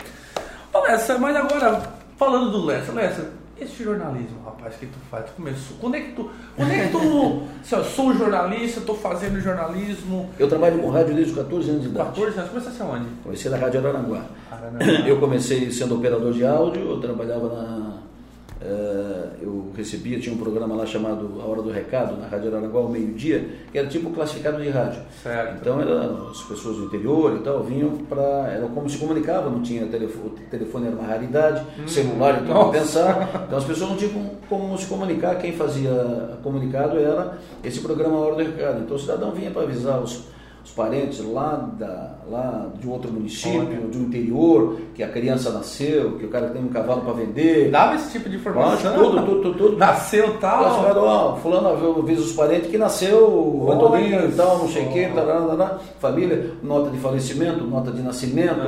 Lessa, 0.73 1.17
mas 1.17 1.35
agora, 1.35 1.81
falando 2.17 2.51
do 2.51 2.65
Lessa, 2.65 2.91
Lessa, 2.91 3.31
esse 3.57 3.83
jornalismo, 3.83 4.41
rapaz, 4.43 4.75
que 4.75 4.85
tu 4.85 4.97
faz, 5.09 5.25
tu 5.25 5.33
começou. 5.33 5.77
Quando 5.79 5.95
é 5.95 6.01
que 6.01 6.11
tu. 6.11 6.29
Quando 6.55 6.71
é 6.71 6.85
que 6.85 6.91
tu. 6.91 7.43
se 7.63 7.75
eu 7.75 7.83
sou 7.83 8.13
jornalista, 8.13 8.79
estou 8.79 8.97
fazendo 8.97 9.39
jornalismo. 9.39 10.29
Eu 10.37 10.49
trabalho 10.49 10.79
com 10.79 10.89
rádio 10.89 11.15
desde 11.15 11.31
os 11.31 11.37
14 11.37 11.69
anos 11.69 11.83
de 11.83 11.89
idade. 11.89 12.09
14 12.09 12.37
anos? 12.37 12.49
Começaste 12.49 12.81
aonde? 12.81 13.05
Comecei 13.23 13.51
na 13.51 13.57
Rádio 13.57 13.79
Araranguá. 13.79 14.25
Araranguá. 14.51 15.07
Eu 15.07 15.19
comecei 15.19 15.71
sendo 15.71 15.95
operador 15.95 16.33
de 16.33 16.45
áudio, 16.45 16.81
eu 16.81 16.99
trabalhava 16.99 17.47
na 17.47 17.82
eu 19.41 19.71
recebia, 19.75 20.19
tinha 20.19 20.33
um 20.33 20.37
programa 20.37 20.75
lá 20.75 20.85
chamado 20.85 21.41
A 21.41 21.45
Hora 21.45 21.61
do 21.61 21.69
Recado, 21.69 22.15
na 22.17 22.27
Rádio 22.27 22.49
Araranguá, 22.49 22.81
ao 22.81 22.89
meio-dia, 22.89 23.45
que 23.71 23.77
era 23.77 23.87
tipo 23.87 24.09
classificado 24.11 24.61
de 24.61 24.69
rádio. 24.69 25.01
Certo. 25.21 25.57
Então 25.59 25.81
era, 25.81 26.05
as 26.31 26.41
pessoas 26.43 26.77
do 26.77 26.85
interior 26.85 27.37
e 27.37 27.43
tal 27.43 27.63
vinham 27.63 27.97
para. 28.09 28.51
Era 28.53 28.67
como 28.67 28.89
se 28.89 28.97
comunicava, 28.97 29.49
não 29.49 29.61
tinha 29.61 29.85
telefone, 29.87 30.31
telefone 30.49 30.87
era 30.87 30.95
uma 30.95 31.07
raridade, 31.07 31.65
hum, 31.79 31.87
celular 31.87 32.41
então 32.41 32.71
pensar. 32.71 33.13
Então 33.43 33.57
as 33.57 33.65
pessoas 33.65 33.89
não 33.91 33.97
tinham 33.97 34.13
como, 34.13 34.31
como, 34.49 34.77
se 34.77 34.85
comunicar. 34.87 35.35
Quem 35.35 35.51
fazia 35.53 35.91
comunicado 36.41 36.97
era 36.97 37.37
esse 37.63 37.81
programa 37.81 38.17
A 38.17 38.19
Hora 38.19 38.35
do 38.35 38.43
Recado. 38.43 38.81
Então 38.81 38.95
o 38.95 38.99
cidadão 38.99 39.31
vinha 39.31 39.51
para 39.51 39.63
avisar 39.63 40.01
os 40.01 40.23
os 40.63 40.71
parentes 40.71 41.19
lá, 41.19 41.69
da, 41.77 42.15
lá 42.29 42.67
de 42.79 42.87
outro 42.87 43.11
município, 43.11 43.59
Olha. 43.59 43.87
de 43.89 43.97
um 43.97 44.03
interior, 44.03 44.77
que 44.95 45.03
a 45.03 45.09
criança 45.09 45.51
nasceu, 45.51 46.17
que 46.17 46.25
o 46.25 46.29
cara 46.29 46.49
tem 46.49 46.63
um 46.63 46.69
cavalo 46.69 47.01
para 47.01 47.13
vender. 47.13 47.69
Dava 47.69 47.95
esse 47.95 48.11
tipo 48.11 48.29
de 48.29 48.37
informação? 48.37 48.93
Tudo, 48.93 49.25
tudo, 49.25 49.41
tudo. 49.41 49.57
tudo. 49.57 49.77
Nasceu 49.77 50.37
tal. 50.39 50.95
Ó, 50.95 51.35
fulano 51.35 51.99
avisa 51.99 52.21
os 52.21 52.31
parentes 52.31 52.69
que 52.69 52.77
nasceu 52.77 53.67
Antônio 53.69 54.29
e 54.29 54.31
tal, 54.31 54.59
não 54.59 54.69
sei 54.69 54.85
o 54.85 54.89
que, 54.89 55.09
família, 55.99 56.51
nota 56.61 56.89
de 56.89 56.97
falecimento, 56.97 57.65
nota 57.65 57.91
de 57.91 58.01
nascimento, 58.01 58.61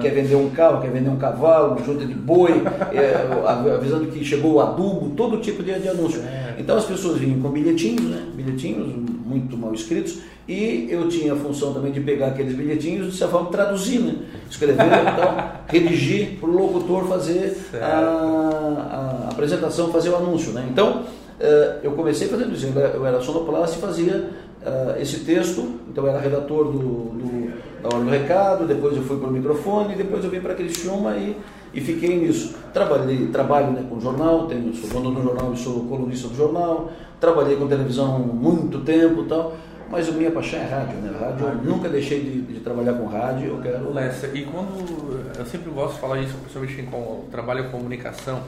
quer 0.00 0.10
vender 0.10 0.36
um 0.36 0.50
carro, 0.50 0.80
quer 0.80 0.90
vender 0.90 1.10
um 1.10 1.16
cavalo, 1.16 1.82
junta 1.84 2.04
de 2.04 2.14
boi, 2.14 2.62
é, 2.92 3.74
avisando 3.74 4.06
que 4.06 4.24
chegou 4.24 4.54
o 4.54 4.60
adubo, 4.60 5.10
todo 5.16 5.38
tipo 5.38 5.62
de, 5.62 5.76
de 5.80 5.88
anúncio. 5.88 6.22
É. 6.22 6.54
Então 6.58 6.76
as 6.76 6.84
pessoas 6.84 7.18
vinham 7.18 7.40
com 7.40 7.48
bilhetinhos, 7.48 8.02
né? 8.02 8.22
Bilhetinhos 8.34 9.09
muito 9.30 9.56
mal 9.56 9.72
escritos, 9.72 10.18
e 10.48 10.88
eu 10.90 11.08
tinha 11.08 11.32
a 11.32 11.36
função 11.36 11.72
também 11.72 11.92
de 11.92 12.00
pegar 12.00 12.28
aqueles 12.28 12.54
bilhetinhos 12.54 13.06
e 13.06 13.10
de 13.10 13.16
certa 13.16 13.32
forma 13.32 13.50
traduzir, 13.50 14.00
né? 14.00 14.16
escrever, 14.50 14.82
então, 14.82 15.50
redigir 15.68 16.40
para 16.40 16.48
o 16.48 16.52
locutor 16.52 17.06
fazer 17.06 17.56
a, 17.80 19.26
a, 19.26 19.28
apresentação, 19.30 19.92
fazer 19.92 20.10
o 20.10 20.16
anúncio. 20.16 20.52
Né? 20.52 20.66
Então, 20.68 21.02
uh, 21.02 21.78
eu 21.82 21.92
comecei 21.92 22.26
fazendo 22.26 22.52
isso, 22.52 22.66
eu 22.66 23.06
era 23.06 23.20
sonoplasta 23.20 23.76
e 23.76 23.80
fazia 23.80 24.30
uh, 24.62 25.00
esse 25.00 25.20
texto, 25.20 25.80
então 25.88 26.04
eu 26.04 26.10
era 26.10 26.18
redator 26.18 26.64
do, 26.64 26.78
do, 26.78 27.52
da 27.82 27.94
hora 27.94 28.04
do 28.04 28.10
recado, 28.10 28.66
depois 28.66 28.96
eu 28.96 29.04
fui 29.04 29.18
para 29.18 29.28
o 29.28 29.32
microfone, 29.32 29.94
depois 29.94 30.24
eu 30.24 30.30
vim 30.30 30.40
para 30.40 30.52
aquele 30.52 30.74
chuma 30.74 31.16
e, 31.16 31.36
e 31.72 31.80
fiquei 31.80 32.18
nisso. 32.18 32.54
Trabalhei, 32.72 33.26
trabalho 33.28 33.72
né, 33.72 33.84
com 33.88 34.00
jornal, 34.00 34.46
tenho, 34.46 34.74
sou 34.74 34.88
dono 34.88 35.14
do 35.14 35.22
jornal 35.22 35.52
e 35.52 35.56
sou 35.56 35.84
colunista 35.86 36.28
do 36.28 36.36
jornal, 36.36 36.90
trabalhei 37.20 37.56
com 37.56 37.66
televisão 37.66 38.18
muito 38.18 38.80
tempo 38.80 39.22
e 39.22 39.26
tal, 39.26 39.54
mas 39.90 40.08
a 40.08 40.12
minha 40.12 40.30
paixão 40.30 40.60
é 40.60 40.64
rádio, 40.64 40.98
né? 40.98 41.16
Rádio, 41.18 41.46
eu 41.46 41.54
nunca 41.56 41.88
deixei 41.88 42.20
de, 42.20 42.42
de, 42.42 42.60
trabalhar 42.60 42.94
com 42.94 43.06
rádio, 43.06 43.48
eu 43.48 43.60
quero... 43.60 43.92
Lessa, 43.92 44.28
e 44.28 44.44
quando, 44.44 45.36
eu 45.36 45.46
sempre 45.46 45.70
gosto 45.70 45.94
de 45.94 46.00
falar 46.00 46.20
isso, 46.20 46.34
principalmente 46.38 46.80
em 46.80 47.30
trabalho 47.30 47.64
com 47.64 47.78
comunicação, 47.78 48.40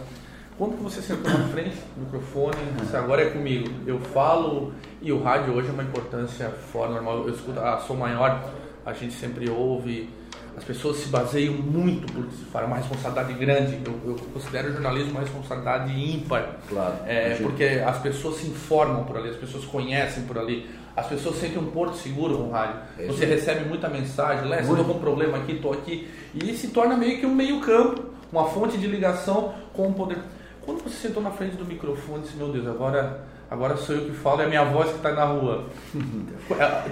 quando 0.56 0.80
você 0.80 1.02
sentou 1.02 1.32
na 1.32 1.48
frente 1.48 1.76
do 1.96 2.04
microfone, 2.04 2.56
você 2.78 2.96
agora 2.96 3.22
é 3.22 3.30
comigo, 3.30 3.68
eu 3.87 3.98
falo, 3.98 4.72
e 5.00 5.11
o 5.11 5.20
rádio 5.20 5.54
hoje 5.54 5.68
é 5.68 5.72
uma 5.72 5.82
importância 5.82 6.48
fora 6.50 6.90
normal, 6.90 7.26
eu 7.26 7.30
escuto 7.35 7.58
a 7.58 7.78
som 7.78 7.94
maior, 7.94 8.52
a 8.87 8.92
gente 8.92 9.14
sempre 9.14 9.50
ouve, 9.50 10.08
as 10.56 10.64
pessoas 10.64 10.98
se 10.98 11.08
baseiam 11.08 11.54
muito 11.54 12.12
por 12.12 12.24
se 12.30 12.44
fala, 12.44 12.66
uma 12.66 12.76
responsabilidade 12.76 13.32
grande. 13.34 13.80
Eu, 13.86 14.10
eu, 14.10 14.16
considero 14.32 14.68
o 14.68 14.72
jornalismo 14.72 15.12
uma 15.12 15.20
responsabilidade 15.20 15.92
ímpar. 15.92 16.56
Claro. 16.68 16.94
É, 17.06 17.36
porque 17.36 17.64
as 17.64 17.98
pessoas 17.98 18.36
se 18.36 18.46
informam 18.46 19.04
por 19.04 19.16
ali, 19.16 19.30
as 19.30 19.36
pessoas 19.36 19.64
conhecem 19.64 20.24
por 20.24 20.38
ali. 20.38 20.68
As 20.94 21.06
pessoas 21.06 21.36
sentem 21.36 21.58
um 21.58 21.70
porto 21.70 21.96
seguro 21.96 22.36
com 22.36 22.44
o 22.44 22.50
rádio. 22.50 22.76
É 22.98 23.06
você 23.06 23.24
recebe 23.24 23.64
muita 23.64 23.88
mensagem, 23.88 24.46
Léo, 24.46 24.60
estou 24.60 24.84
com 24.84 24.92
um 24.92 25.00
problema 25.00 25.38
aqui, 25.38 25.52
estou 25.52 25.72
aqui. 25.72 26.06
E 26.34 26.54
se 26.54 26.68
torna 26.68 26.96
meio 26.96 27.18
que 27.18 27.24
um 27.24 27.34
meio 27.34 27.60
campo, 27.60 28.04
uma 28.30 28.44
fonte 28.50 28.76
de 28.76 28.86
ligação 28.86 29.54
com 29.72 29.88
o 29.88 29.94
poder. 29.94 30.18
Quando 30.60 30.82
você 30.82 31.08
sentou 31.08 31.22
na 31.22 31.30
frente 31.30 31.56
do 31.56 31.64
microfone, 31.64 32.22
disse, 32.22 32.36
meu 32.36 32.48
Deus, 32.48 32.66
agora, 32.66 33.24
agora 33.52 33.76
sou 33.76 33.94
eu 33.94 34.06
que 34.06 34.12
falo, 34.12 34.42
é 34.42 34.44
a 34.44 34.48
minha 34.48 34.64
voz 34.64 34.90
que 34.90 34.96
está 34.96 35.12
na 35.12 35.24
rua. 35.24 35.64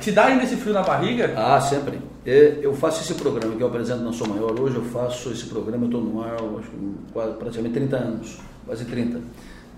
Te 0.00 0.12
dá 0.12 0.26
ainda 0.26 0.44
esse 0.44 0.56
frio 0.56 0.74
na 0.74 0.82
barriga? 0.82 1.32
Ah, 1.36 1.60
sempre. 1.60 1.98
É, 2.26 2.58
eu 2.60 2.74
faço 2.74 3.02
esse 3.02 3.14
programa 3.14 3.56
que 3.56 3.62
eu 3.62 3.66
apresento 3.66 4.02
na 4.02 4.12
Sou 4.12 4.28
Maior 4.28 4.58
hoje, 4.60 4.76
eu 4.76 4.84
faço 4.84 5.30
esse 5.30 5.46
programa, 5.46 5.84
eu 5.84 5.86
estou 5.86 6.00
no 6.00 6.22
ar 6.22 6.34
acho, 6.34 7.34
praticamente 7.38 7.74
30 7.74 7.96
anos, 7.96 8.38
quase 8.66 8.84
30 8.84 9.20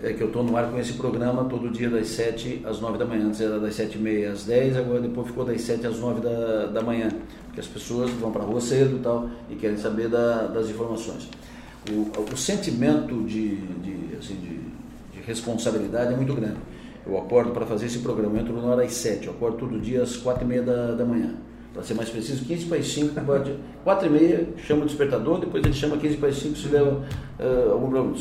é 0.03 0.13
que 0.13 0.21
eu 0.21 0.27
estou 0.27 0.43
no 0.43 0.57
ar 0.57 0.69
com 0.69 0.79
esse 0.79 0.95
programa 0.95 1.45
todo 1.45 1.71
dia 1.71 1.89
das 1.89 2.09
7 2.09 2.63
às 2.65 2.81
9 2.81 2.99
da 2.99 3.05
manhã. 3.05 3.27
Antes 3.27 3.41
era 3.41 3.61
das 3.61 3.75
7 3.77 3.97
e 3.97 4.01
meia 4.01 4.33
às 4.33 4.45
10, 4.45 4.77
agora 4.77 5.01
depois 5.01 5.29
ficou 5.29 5.45
das 5.45 5.61
7 5.61 5.87
às 5.87 5.99
9 5.99 6.21
da, 6.21 6.67
da 6.67 6.83
manhã. 6.83 7.09
Porque 7.47 7.61
as 7.61 7.69
pessoas 7.69 8.11
vão 8.11 8.33
para 8.33 8.43
a 8.43 8.45
rua 8.45 8.61
cedo 8.61 8.97
e 8.97 8.99
tal 8.99 9.31
e 9.49 9.55
querem 9.55 9.77
saber 9.77 10.09
da, 10.09 10.49
das 10.49 10.69
informações. 10.69 11.29
O, 11.89 12.33
o 12.33 12.37
sentimento 12.37 13.23
de, 13.23 13.57
de, 13.57 14.17
assim, 14.17 14.35
de, 14.35 15.17
de, 15.17 15.25
responsabilidade 15.25 16.13
é 16.13 16.17
muito 16.17 16.35
grande. 16.35 16.57
Eu 17.07 17.19
acordo 17.19 17.51
para 17.51 17.67
fazer 17.67 17.87
esse 17.87 17.99
programa, 17.99 18.37
eu 18.37 18.41
entro 18.41 18.55
na 18.55 18.69
hora 18.69 18.85
às 18.85 18.95
7, 18.95 19.27
eu 19.27 19.33
acordo 19.33 19.57
todo 19.59 19.81
dia 19.81 20.03
às 20.03 20.17
4 20.17 20.45
e 20.45 20.47
meia 20.47 20.63
da, 20.63 20.93
da 20.93 21.05
manhã. 21.05 21.35
Para 21.73 21.83
ser 21.83 21.95
mais 21.95 22.09
preciso, 22.11 22.45
15 22.45 22.67
para 22.67 22.79
as 22.79 22.87
5, 22.87 23.15
4 23.83 24.07
e 24.07 24.11
meia, 24.11 24.49
chama 24.59 24.83
o 24.83 24.87
despertador, 24.87 25.41
depois 25.41 25.65
ele 25.65 25.73
chama 25.73 25.97
15 25.97 26.17
para 26.19 26.29
as 26.29 26.37
5 26.37 26.57
se 26.57 26.69
der 26.69 26.83
uh, 26.83 27.03
algum 27.73 27.91
problema 27.91 28.15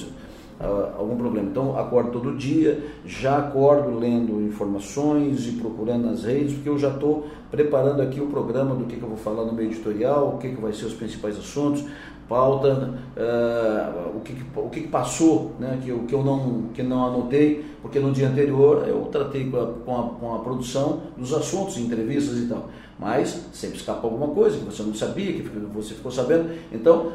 algum 0.98 1.16
problema. 1.16 1.50
Então, 1.50 1.78
acordo 1.78 2.12
todo 2.12 2.38
dia, 2.38 2.84
já 3.06 3.38
acordo 3.38 3.98
lendo 3.98 4.42
informações 4.42 5.48
e 5.48 5.54
procurando 5.54 6.06
nas 6.06 6.24
redes, 6.24 6.54
porque 6.54 6.70
eu 6.70 6.78
já 6.78 6.90
estou 6.90 7.28
preparando 7.50 8.02
aqui 8.02 8.20
o 8.22 8.28
programa 8.28 8.76
do 8.76 8.86
que, 8.86 8.96
que 8.96 9.04
eu 9.04 9.10
vou 9.10 9.18
falar 9.18 9.46
no 9.46 9.54
meio 9.54 9.70
editorial, 9.70 10.36
o 10.36 10.38
que, 10.38 10.50
que 10.50 10.62
vai 10.62 10.74
ser 10.74 10.86
os 10.86 10.94
principais 10.94 11.38
assuntos, 11.38 11.84
pauta, 12.32 12.94
uh, 13.18 14.18
o, 14.18 14.22
que, 14.22 14.34
que, 14.34 14.44
o 14.56 14.70
que, 14.70 14.82
que 14.82 14.88
passou, 14.88 15.52
né, 15.60 15.78
que, 15.84 15.94
que 16.08 16.16
eu 16.16 16.24
não, 16.24 16.70
que 16.74 16.82
não 16.82 17.06
anotei, 17.06 17.66
porque 17.82 18.00
no 18.00 18.14
dia 18.14 18.30
anterior 18.30 18.88
eu 18.88 19.02
tratei 19.12 19.50
com 19.50 19.58
a, 19.60 19.66
com 19.68 20.00
a, 20.00 20.04
com 20.04 20.36
a 20.36 20.40
produção 20.40 21.02
dos 21.18 21.34
assuntos, 21.34 21.78
entrevistas 21.78 22.38
e 22.38 22.48
tal. 22.48 22.70
Mas 22.98 23.48
sempre 23.52 23.78
escapa 23.78 24.08
alguma 24.08 24.28
coisa 24.28 24.58
que 24.58 24.64
você 24.64 24.82
não 24.84 24.94
sabia, 24.94 25.34
que 25.34 25.42
você 25.74 25.94
ficou 25.94 26.12
sabendo. 26.12 26.52
Então, 26.72 27.08
uh, 27.08 27.14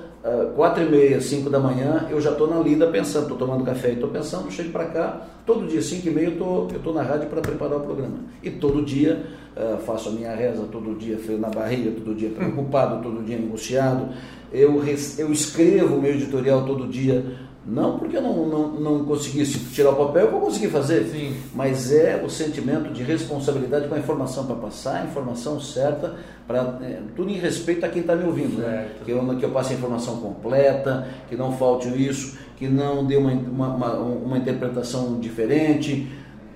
quatro 0.54 0.82
e 0.82 0.86
meia, 0.86 1.20
cinco 1.20 1.48
da 1.48 1.60
manhã, 1.60 2.06
eu 2.10 2.20
já 2.20 2.32
estou 2.32 2.48
na 2.48 2.58
lida 2.58 2.86
pensando, 2.88 3.22
estou 3.22 3.38
tomando 3.38 3.64
café 3.64 3.90
e 3.90 3.94
estou 3.94 4.08
pensando, 4.08 4.50
chego 4.50 4.70
para 4.70 4.86
cá, 4.86 5.26
todo 5.44 5.66
dia, 5.66 5.80
cinco 5.80 6.08
e 6.08 6.10
meia, 6.10 6.28
eu 6.28 6.68
estou 6.74 6.92
na 6.92 7.02
rádio 7.02 7.28
para 7.28 7.40
preparar 7.40 7.78
o 7.78 7.80
programa. 7.80 8.18
E 8.42 8.50
todo 8.50 8.82
dia 8.82 9.24
uh, 9.56 9.78
faço 9.82 10.08
a 10.08 10.12
minha 10.12 10.34
reza, 10.34 10.64
todo 10.70 10.96
dia 10.98 11.18
frio 11.18 11.38
na 11.38 11.48
barriga, 11.48 11.92
todo 11.92 12.14
dia 12.14 12.30
preocupado, 12.30 13.02
todo 13.02 13.24
dia 13.24 13.36
negociado. 13.36 14.08
Eu, 14.52 14.82
eu 15.18 15.32
escrevo 15.32 15.96
o 15.96 16.02
meu 16.02 16.12
editorial 16.12 16.64
todo 16.64 16.88
dia 16.88 17.24
não 17.66 17.98
porque 17.98 18.16
eu 18.16 18.22
não, 18.22 18.46
não, 18.46 18.68
não 18.68 19.04
conseguisse 19.04 19.58
tirar 19.72 19.90
o 19.90 19.96
papel, 19.96 20.26
eu 20.26 20.30
vou 20.30 20.40
conseguir 20.40 20.68
fazer. 20.68 21.04
Sim. 21.06 21.36
Mas 21.52 21.92
é 21.92 22.22
o 22.24 22.30
sentimento 22.30 22.92
de 22.92 23.02
responsabilidade 23.02 23.88
com 23.88 23.94
a 23.96 23.98
informação 23.98 24.46
para 24.46 24.54
passar, 24.54 25.02
a 25.02 25.04
informação 25.04 25.60
certa, 25.60 26.14
para 26.46 26.78
é, 26.82 27.00
tudo 27.16 27.28
em 27.28 27.38
respeito 27.38 27.84
a 27.84 27.88
quem 27.88 28.02
está 28.02 28.14
me 28.14 28.24
ouvindo. 28.24 28.58
Né? 28.58 28.88
Que, 29.04 29.10
eu, 29.10 29.36
que 29.36 29.44
eu 29.44 29.50
passe 29.50 29.72
a 29.72 29.76
informação 29.76 30.18
completa, 30.18 31.08
que 31.28 31.34
não 31.34 31.52
falte 31.52 31.88
isso, 31.88 32.38
que 32.56 32.68
não 32.68 33.04
dê 33.04 33.16
uma, 33.16 33.32
uma, 33.32 33.68
uma, 33.74 33.92
uma 33.94 34.38
interpretação 34.38 35.18
diferente 35.18 36.06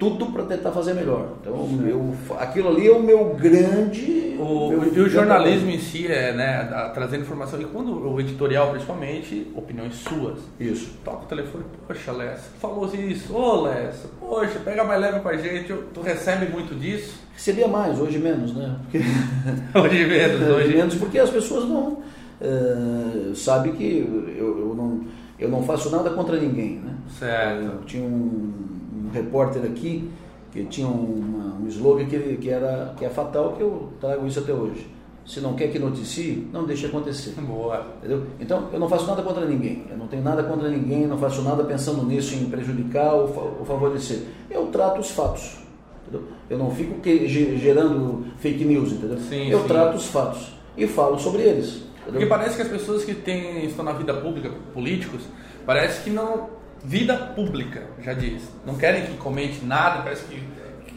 tudo 0.00 0.32
para 0.32 0.44
tentar 0.44 0.72
fazer 0.72 0.94
melhor. 0.94 1.34
Então, 1.42 1.68
meu, 1.68 2.14
aquilo 2.38 2.70
ali 2.70 2.88
é 2.88 2.90
o 2.90 3.02
meu 3.02 3.34
grande. 3.34 4.34
O, 4.38 4.70
meu, 4.70 4.94
e 4.94 4.98
o 4.98 5.08
jornalismo 5.10 5.68
em 5.68 5.78
si 5.78 6.06
é, 6.06 6.32
né, 6.32 6.90
trazendo 6.94 7.20
informação. 7.20 7.60
E 7.60 7.66
quando 7.66 8.10
o 8.10 8.18
editorial, 8.18 8.70
principalmente, 8.70 9.52
opiniões 9.54 9.96
suas. 9.96 10.38
Isso. 10.58 10.94
Toca 11.04 11.24
o 11.24 11.26
telefone, 11.26 11.64
poxa, 11.86 12.12
Lessa, 12.12 12.48
falou 12.58 12.90
isso, 12.94 13.36
ô 13.36 13.60
Lessa, 13.60 14.08
poxa, 14.18 14.58
pega 14.64 14.82
mais 14.82 14.98
leve 14.98 15.20
com 15.20 15.28
a 15.28 15.36
gente. 15.36 15.70
Tu 15.92 16.00
recebe 16.00 16.50
muito 16.50 16.74
disso? 16.74 17.20
Recebia 17.34 17.68
mais, 17.68 18.00
hoje 18.00 18.18
menos, 18.18 18.54
né? 18.54 18.74
Porque... 18.80 18.98
hoje 19.78 20.06
menos, 20.06 20.40
hoje. 20.40 20.52
hoje 20.52 20.76
menos, 20.76 20.94
porque 20.94 21.18
as 21.18 21.28
pessoas 21.28 21.68
não. 21.68 21.98
Uh, 22.40 23.34
sabem 23.34 23.74
que 23.74 23.98
eu, 24.38 24.58
eu, 24.58 24.74
não, 24.74 25.04
eu 25.38 25.50
não 25.50 25.62
faço 25.62 25.90
nada 25.90 26.08
contra 26.08 26.40
ninguém, 26.40 26.76
né? 26.76 26.94
Certo. 27.18 27.64
Eu 27.64 27.84
tinha 27.84 28.02
um 28.02 28.79
repórter 29.12 29.62
aqui 29.64 30.10
que 30.52 30.64
tinha 30.64 30.86
uma, 30.86 31.54
um 31.54 31.68
slogan 31.68 32.06
que, 32.06 32.36
que, 32.36 32.50
era, 32.50 32.94
que 32.96 33.04
é 33.04 33.08
fatal, 33.08 33.52
que 33.52 33.62
eu 33.62 33.88
trago 34.00 34.26
isso 34.26 34.40
até 34.40 34.52
hoje. 34.52 34.88
Se 35.24 35.40
não 35.40 35.54
quer 35.54 35.68
que 35.70 35.78
noticie, 35.78 36.48
não 36.52 36.64
deixe 36.64 36.86
acontecer. 36.86 37.40
Boa. 37.40 37.86
Entendeu? 37.98 38.24
Então, 38.40 38.68
eu 38.72 38.80
não 38.80 38.88
faço 38.88 39.06
nada 39.06 39.22
contra 39.22 39.44
ninguém. 39.44 39.84
Eu 39.88 39.96
não 39.96 40.08
tenho 40.08 40.22
nada 40.22 40.42
contra 40.42 40.68
ninguém, 40.68 41.06
não 41.06 41.18
faço 41.18 41.42
nada 41.42 41.62
pensando 41.62 42.04
nisso, 42.04 42.34
em 42.34 42.46
prejudicar 42.46 43.14
ou, 43.14 43.56
ou 43.60 43.64
favorecer. 43.64 44.22
Eu 44.50 44.66
trato 44.66 45.00
os 45.00 45.10
fatos. 45.10 45.58
Entendeu? 46.02 46.26
Eu 46.48 46.58
não 46.58 46.70
fico 46.72 47.00
que, 47.00 47.28
gerando 47.28 48.24
fake 48.38 48.64
news, 48.64 48.92
entendeu? 48.92 49.18
Sim, 49.18 49.50
eu 49.50 49.60
sim. 49.60 49.68
trato 49.68 49.96
os 49.96 50.06
fatos 50.06 50.52
e 50.76 50.86
falo 50.88 51.16
sobre 51.18 51.42
eles. 51.42 51.76
Entendeu? 51.76 52.12
Porque 52.12 52.26
parece 52.26 52.56
que 52.56 52.62
as 52.62 52.68
pessoas 52.68 53.04
que 53.04 53.14
têm, 53.14 53.66
estão 53.66 53.84
na 53.84 53.92
vida 53.92 54.14
pública, 54.14 54.50
políticos, 54.74 55.22
parece 55.64 56.02
que 56.02 56.10
não 56.10 56.59
vida 56.84 57.16
pública, 57.16 57.82
já 58.02 58.12
diz. 58.12 58.42
Não 58.66 58.74
querem 58.74 59.06
que 59.06 59.16
comente 59.16 59.64
nada, 59.64 60.02
parece 60.02 60.24
que 60.24 60.42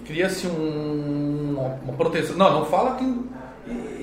cria-se 0.05 0.47
um, 0.47 1.55
uma 1.83 1.93
proteção. 1.93 2.35
Não, 2.35 2.51
não 2.53 2.65
fala 2.65 2.95
que. 2.95 3.33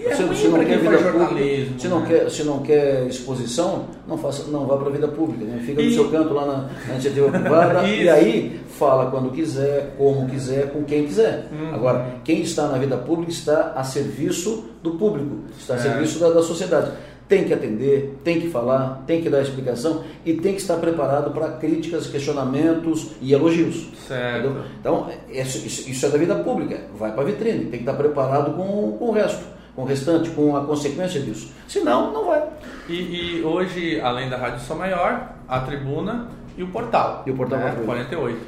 É 0.03 0.15
se, 0.15 0.35
se, 0.35 0.49
não 0.49 0.65
quer 0.65 0.79
vida 0.79 0.97
jornalismo, 0.97 1.79
se 1.79 1.87
não 1.87 2.01
né? 2.01 2.07
quer 2.09 2.31
se 2.31 2.45
não 2.45 2.61
quer 2.61 3.07
exposição, 3.07 3.89
não 4.09 4.17
faça, 4.17 4.45
não 4.45 4.67
vá 4.67 4.75
para 4.79 4.89
a 4.89 4.91
vida 4.91 5.07
pública, 5.07 5.45
né? 5.45 5.63
fica 5.67 5.83
no 5.83 5.91
seu 5.91 6.11
canto 6.11 6.33
lá 6.33 6.47
na, 6.47 6.57
na 6.87 6.95
iniciativa 6.95 7.31
privada 7.31 7.85
e 7.87 8.09
aí 8.09 8.61
fala 8.79 9.11
quando 9.11 9.31
quiser, 9.31 9.95
como 9.99 10.27
quiser, 10.31 10.73
com 10.73 10.83
quem 10.85 11.05
quiser. 11.05 11.47
Uhum. 11.53 11.75
Agora, 11.75 12.07
quem 12.25 12.41
está 12.41 12.69
na 12.69 12.79
vida 12.79 12.97
pública 12.97 13.31
está 13.31 13.75
a 13.77 13.85
serviço 13.85 14.71
do 14.83 14.93
público, 14.93 15.41
está 15.59 15.75
a 15.75 15.79
serviço 15.79 16.19
da, 16.19 16.31
da 16.31 16.43
sociedade 16.43 16.93
tem 17.31 17.45
que 17.45 17.55
atender, 17.55 18.19
tem 18.25 18.41
que 18.41 18.51
falar, 18.51 19.05
tem 19.07 19.23
que 19.23 19.31
dar 19.31 19.41
explicação 19.41 20.03
e 20.27 20.35
tem 20.35 20.53
que 20.53 20.61
estar 20.61 20.77
preparado 20.79 21.31
para 21.31 21.53
críticas, 21.53 22.09
questionamentos 22.09 23.13
e 23.23 23.33
elogios. 23.33 23.89
Certo. 24.09 24.49
Entendeu? 24.49 24.65
Então, 24.81 25.09
isso, 25.31 25.89
isso, 25.89 26.07
é 26.07 26.09
da 26.09 26.19
vida 26.19 26.35
pública, 26.35 26.81
vai 26.99 27.13
para 27.13 27.23
a 27.23 27.25
vitrine, 27.27 27.67
tem 27.67 27.71
que 27.71 27.77
estar 27.79 27.95
preparado 27.95 28.57
com, 28.57 28.97
com 28.99 29.05
o 29.05 29.13
resto, 29.13 29.45
com 29.77 29.83
o 29.83 29.85
restante, 29.85 30.29
com 30.31 30.57
a 30.57 30.65
consequência 30.65 31.21
disso. 31.21 31.53
Senão, 31.69 32.13
não 32.13 32.27
vai. 32.27 32.43
E, 32.89 32.95
e 32.95 33.43
hoje, 33.45 34.01
além 34.01 34.29
da 34.29 34.37
Rádio 34.37 34.67
São 34.67 34.77
Maior, 34.77 35.31
a 35.47 35.61
Tribuna 35.61 36.27
e 36.59 36.65
o 36.65 36.67
Portal. 36.67 37.23
E 37.27 37.31
o 37.31 37.37
Portal 37.37 37.61
né? 37.61 37.77
48. 37.87 38.41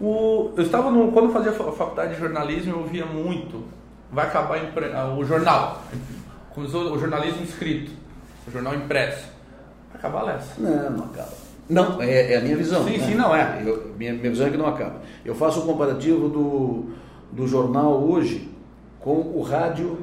O, 0.00 0.50
eu 0.56 0.64
estava 0.64 0.90
no, 0.90 1.12
quando 1.12 1.32
fazia 1.32 1.52
a 1.52 1.54
faculdade 1.54 2.14
de 2.14 2.20
jornalismo, 2.20 2.72
eu 2.72 2.78
ouvia 2.80 3.06
muito. 3.06 3.62
Vai 4.10 4.26
acabar 4.26 4.58
o 5.16 5.24
jornal, 5.24 5.82
começou 6.52 6.92
o 6.92 6.98
jornalismo 6.98 7.44
escrito 7.44 7.97
o 8.48 8.50
jornal 8.50 8.74
impresso. 8.74 9.28
Acaba 9.94 10.22
Lessa. 10.22 10.60
Não, 10.60 10.90
não 10.90 11.04
acaba. 11.04 11.48
Não, 11.68 12.02
é, 12.02 12.32
é, 12.32 12.38
a 12.38 12.40
minha 12.40 12.56
visão. 12.56 12.82
Sim, 12.84 12.96
né? 12.96 13.06
sim, 13.06 13.14
não 13.14 13.34
é. 13.34 13.62
Eu, 13.64 13.92
minha, 13.98 14.14
minha 14.14 14.30
visão 14.30 14.46
é 14.46 14.50
que 14.50 14.56
não 14.56 14.66
acaba. 14.66 15.02
Eu 15.24 15.34
faço 15.34 15.60
o 15.60 15.64
um 15.64 15.66
comparativo 15.66 16.28
do, 16.28 16.86
do 17.30 17.46
jornal 17.46 18.02
hoje 18.02 18.48
com 19.00 19.16
o 19.16 19.42
rádio 19.42 19.98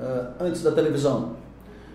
uh, 0.00 0.32
antes 0.40 0.62
da 0.62 0.72
televisão. 0.72 1.36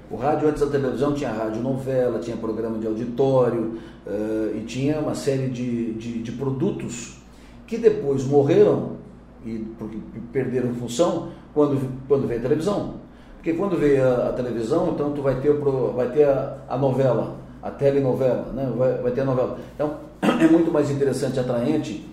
O 0.10 0.16
rádio 0.16 0.48
antes 0.48 0.62
da 0.62 0.68
televisão 0.68 1.14
tinha 1.14 1.32
rádio 1.32 1.62
novela, 1.62 2.20
tinha 2.20 2.38
programa 2.38 2.78
de 2.78 2.86
auditório 2.86 3.80
uh, 4.06 4.56
e 4.56 4.64
tinha 4.66 5.00
uma 5.00 5.16
série 5.16 5.50
de, 5.50 5.94
de, 5.94 6.22
de, 6.22 6.32
produtos 6.34 7.18
que 7.66 7.78
depois 7.78 8.24
morreram 8.24 8.98
e 9.44 9.66
porque 9.80 9.98
perderam 10.32 10.74
função 10.76 11.30
quando, 11.54 11.80
quando 12.08 12.28
veio 12.28 12.40
a 12.40 12.44
televisão. 12.44 13.05
Porque 13.46 13.60
quando 13.60 13.78
vê 13.78 14.02
a, 14.02 14.30
a, 14.30 14.34
televisão, 14.34 14.90
então 14.92 15.12
tu 15.12 15.22
vai 15.22 15.36
ter, 15.40 15.52
o, 15.52 15.94
vai 15.94 16.10
ter 16.10 16.24
a, 16.24 16.58
a 16.68 16.76
novela, 16.76 17.36
a 17.62 17.70
telenovela, 17.70 18.52
né? 18.52 18.74
vai, 18.76 18.94
vai 18.98 19.12
ter 19.12 19.22
a 19.22 19.26
novela. 19.26 19.60
Então 19.76 19.98
é 20.42 20.48
muito 20.48 20.72
mais 20.72 20.90
interessante, 20.90 21.40
atraente, 21.40 22.10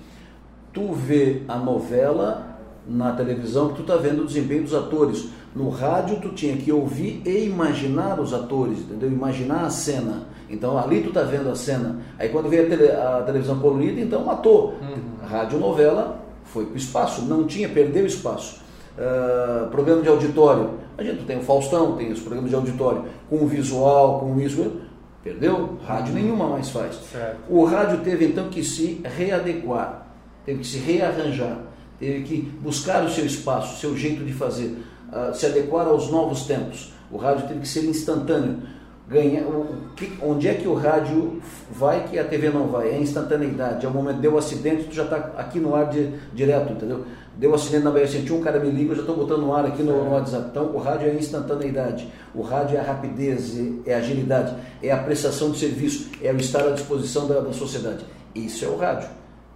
tu 0.74 0.92
vê 0.92 1.40
a 1.48 1.56
novela 1.56 2.58
na 2.86 3.12
televisão 3.12 3.70
que 3.70 3.76
tu 3.76 3.80
está 3.80 3.96
vendo 3.96 4.24
o 4.24 4.26
desempenho 4.26 4.64
dos 4.64 4.74
atores. 4.74 5.30
No 5.56 5.70
rádio 5.70 6.20
tu 6.20 6.28
tinha 6.34 6.54
que 6.54 6.70
ouvir 6.70 7.22
e 7.24 7.46
imaginar 7.46 8.20
os 8.20 8.34
atores, 8.34 8.80
entendeu? 8.80 9.10
Imaginar 9.10 9.64
a 9.64 9.70
cena. 9.70 10.24
Então 10.50 10.76
ali 10.76 11.00
tu 11.00 11.08
está 11.08 11.22
vendo 11.22 11.48
a 11.48 11.54
cena. 11.54 11.96
Aí 12.18 12.28
quando 12.28 12.50
vê 12.50 12.60
a, 12.60 12.68
tele, 12.68 12.90
a 12.90 13.22
televisão 13.24 13.58
colorida, 13.58 13.98
então 14.02 14.22
matou. 14.22 14.74
Uhum. 14.82 15.26
Rádio 15.26 15.58
novela 15.58 16.22
foi 16.44 16.66
para 16.66 16.74
o 16.74 16.76
espaço, 16.76 17.22
não 17.22 17.46
tinha, 17.46 17.70
perdeu 17.70 18.04
espaço. 18.04 18.61
Uh, 18.98 19.70
programa 19.70 20.02
de 20.02 20.08
auditório. 20.08 20.70
A 20.98 21.02
gente 21.02 21.24
tem 21.24 21.38
o 21.38 21.42
Faustão, 21.42 21.96
tem 21.96 22.12
os 22.12 22.20
programas 22.20 22.50
de 22.50 22.56
auditório 22.56 23.04
com 23.28 23.46
visual, 23.46 24.20
com 24.20 24.38
isso. 24.38 24.80
Perdeu? 25.24 25.78
Rádio 25.86 26.14
nenhuma 26.14 26.48
mais 26.48 26.68
faz. 26.68 26.96
Certo. 27.10 27.38
O 27.48 27.64
rádio 27.64 27.98
teve 27.98 28.26
então 28.26 28.48
que 28.48 28.62
se 28.62 29.00
readequar, 29.04 30.06
teve 30.44 30.60
que 30.60 30.66
se 30.66 30.78
rearranjar, 30.78 31.58
teve 31.98 32.24
que 32.24 32.42
buscar 32.60 33.04
o 33.04 33.10
seu 33.10 33.24
espaço, 33.24 33.76
o 33.76 33.78
seu 33.78 33.96
jeito 33.96 34.24
de 34.24 34.32
fazer, 34.32 34.76
uh, 35.12 35.34
se 35.34 35.46
adequar 35.46 35.86
aos 35.86 36.10
novos 36.10 36.44
tempos. 36.44 36.92
O 37.10 37.16
rádio 37.16 37.46
teve 37.46 37.60
que 37.60 37.68
ser 37.68 37.84
instantâneo. 37.84 38.62
Ganha, 39.08 39.42
o, 39.42 39.92
que, 39.94 40.10
onde 40.22 40.48
é 40.48 40.54
que 40.54 40.66
o 40.66 40.74
rádio 40.74 41.40
vai 41.70 42.04
que 42.04 42.18
a 42.18 42.24
TV 42.24 42.48
não 42.48 42.68
vai? 42.68 42.88
É 42.88 42.98
instantaneidade. 42.98 43.84
É 43.84 43.88
o 43.88 43.92
momento, 43.92 44.20
deu 44.20 44.34
um 44.34 44.38
acidente, 44.38 44.84
tu 44.84 44.94
já 44.94 45.04
está 45.04 45.16
aqui 45.36 45.58
no 45.58 45.74
ar 45.74 45.90
de, 45.90 46.14
direto, 46.32 46.72
entendeu? 46.72 47.04
Deu 47.42 47.50
um 47.50 47.54
acidente 47.56 47.82
na 47.82 47.90
BR-101, 47.90 48.30
um 48.30 48.40
cara 48.40 48.60
me 48.60 48.70
liga, 48.70 48.92
eu 48.92 48.94
já 48.94 49.00
estou 49.00 49.16
botando 49.16 49.40
no 49.40 49.52
ar 49.52 49.66
aqui 49.66 49.82
no, 49.82 50.04
no, 50.04 50.12
WhatsApp. 50.12 50.46
Então, 50.52 50.66
o 50.66 50.78
rádio 50.78 51.08
é 51.08 51.14
instantaneidade, 51.14 52.06
o 52.32 52.40
rádio 52.40 52.76
é 52.76 52.80
a 52.80 52.84
rapidez, 52.84 53.58
é, 53.58 53.90
é 53.90 53.94
a 53.96 53.98
agilidade, 53.98 54.54
é 54.80 54.92
a 54.92 54.98
prestação 54.98 55.50
de 55.50 55.58
serviço, 55.58 56.08
é 56.22 56.32
o 56.32 56.36
estar 56.36 56.64
à 56.64 56.70
disposição 56.70 57.26
da, 57.26 57.40
da 57.40 57.52
sociedade. 57.52 58.04
Isso 58.32 58.64
é 58.64 58.68
o 58.68 58.76
rádio. 58.76 59.08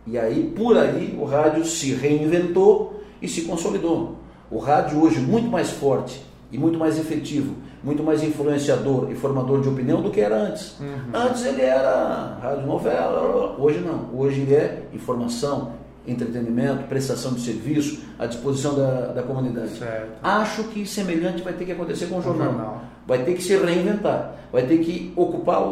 E 0.05 0.18
aí, 0.18 0.53
por 0.57 0.77
aí, 0.77 1.16
o 1.16 1.25
rádio 1.25 1.64
se 1.64 1.94
reinventou 1.94 3.05
e 3.22 3.29
se 3.29 3.42
consolidou. 3.42 4.16
O 4.51 4.59
rádio 4.59 5.01
hoje 5.01 5.20
muito 5.20 5.49
mais 5.49 5.70
forte 5.70 6.20
e 6.51 6.59
muito 6.59 6.81
mais 6.81 6.99
efetivo, 6.99 7.55
muito 7.85 8.03
mais 8.03 8.20
influenciador 8.20 9.12
e 9.12 9.14
formador 9.14 9.61
de 9.61 9.68
opinião 9.68 10.03
do 10.03 10.11
que 10.11 10.20
era 10.20 10.35
antes. 10.35 10.77
Uhum. 10.81 11.11
Antes 11.14 11.46
ele 11.46 11.62
era 11.62 12.37
rádio 12.42 12.66
novela, 12.66 13.55
hoje 13.57 13.79
não. 13.79 14.11
Hoje 14.12 14.40
ele 14.40 14.57
é 14.57 14.83
informação, 14.92 15.86
entretenimento, 16.07 16.85
prestação 16.85 17.33
de 17.35 17.40
serviço 17.40 18.01
à 18.19 18.27
disposição 18.27 18.75
da, 18.75 19.12
da 19.12 19.23
comunidade. 19.23 19.79
Certo. 19.79 20.19
Acho 20.23 20.64
que 20.64 20.87
semelhante 20.87 21.42
vai 21.42 21.53
ter 21.53 21.64
que 21.64 21.73
acontecer 21.73 22.07
com 22.07 22.19
o 22.19 22.23
jornal. 22.23 22.53
jornal. 22.53 22.85
Vai 23.07 23.25
ter 23.25 23.35
que 23.35 23.42
se 23.42 23.57
reinventar, 23.57 24.35
vai 24.53 24.62
ter 24.66 24.79
que 24.79 25.12
ocupar, 25.16 25.62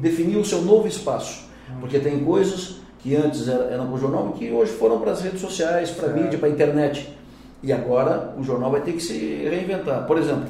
definir 0.00 0.36
o 0.36 0.44
seu 0.44 0.62
novo 0.62 0.86
espaço. 0.86 1.46
Uhum. 1.70 1.80
Porque 1.80 1.98
tem 1.98 2.24
coisas 2.24 2.80
que 3.00 3.14
antes 3.16 3.48
eram 3.48 3.86
para 3.86 3.94
o 3.94 3.98
jornal 3.98 4.32
e 4.34 4.38
que 4.38 4.50
hoje 4.50 4.72
foram 4.72 4.98
para 5.00 5.12
as 5.12 5.22
redes 5.22 5.40
sociais, 5.40 5.90
para 5.90 6.10
a 6.10 6.12
mídia, 6.12 6.38
para 6.38 6.48
a 6.48 6.50
internet. 6.50 7.16
E 7.62 7.72
agora 7.72 8.34
o 8.38 8.42
jornal 8.42 8.70
vai 8.70 8.80
ter 8.80 8.92
que 8.92 9.00
se 9.00 9.18
reinventar. 9.48 10.06
Por 10.06 10.18
exemplo, 10.18 10.44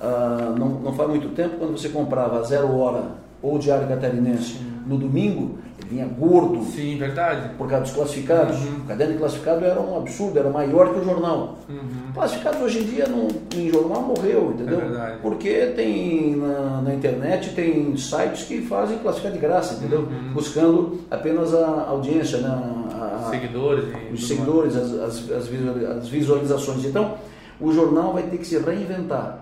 uh, 0.00 0.58
não, 0.58 0.68
não 0.80 0.92
faz 0.94 1.08
muito 1.08 1.28
tempo, 1.30 1.56
quando 1.58 1.76
você 1.76 1.88
comprava 1.88 2.42
Zero 2.44 2.76
Hora 2.76 3.04
ou 3.42 3.58
Diário 3.58 3.86
Catarinense 3.88 4.58
no 4.86 4.96
domingo, 4.96 5.58
vinha 5.88 6.06
gordo. 6.06 6.62
Sim, 6.64 6.96
verdade. 6.98 7.50
Por 7.56 7.68
causa 7.68 7.84
dos 7.84 7.94
classificados. 7.94 8.56
Uhum. 8.64 8.78
O 8.78 8.84
caderno 8.86 9.12
de 9.14 9.18
classificado 9.18 9.64
era 9.64 9.80
um 9.80 9.96
absurdo, 9.96 10.38
era 10.38 10.50
maior 10.50 10.92
que 10.92 11.00
o 11.00 11.04
jornal. 11.04 11.58
Uhum. 11.68 12.12
Classificados 12.14 12.60
hoje 12.60 12.80
em 12.80 12.84
dia 12.84 13.06
no, 13.06 13.28
em 13.54 13.70
jornal 13.70 14.02
morreu, 14.02 14.52
entendeu? 14.54 14.78
É 14.78 14.84
verdade. 14.84 15.18
Porque 15.22 15.72
tem 15.76 16.36
na, 16.36 16.82
na, 16.82 16.94
internet, 16.94 17.54
tem 17.54 17.96
sites 17.96 18.44
que 18.44 18.62
fazem 18.62 18.98
classificar 18.98 19.32
de 19.32 19.38
graça, 19.38 19.74
entendeu? 19.74 20.00
Uhum. 20.00 20.32
Buscando 20.32 21.00
apenas 21.10 21.54
a 21.54 21.86
audiência, 21.88 22.38
né? 22.38 22.48
A, 22.48 23.26
a, 23.26 23.30
seguidores. 23.30 23.84
Os 24.12 24.26
seguidores, 24.26 24.76
as, 24.76 24.92
as, 24.92 25.30
as 25.30 26.08
visualizações. 26.08 26.84
Então, 26.84 27.14
o 27.60 27.72
jornal 27.72 28.12
vai 28.12 28.24
ter 28.24 28.38
que 28.38 28.46
se 28.46 28.58
reinventar. 28.58 29.40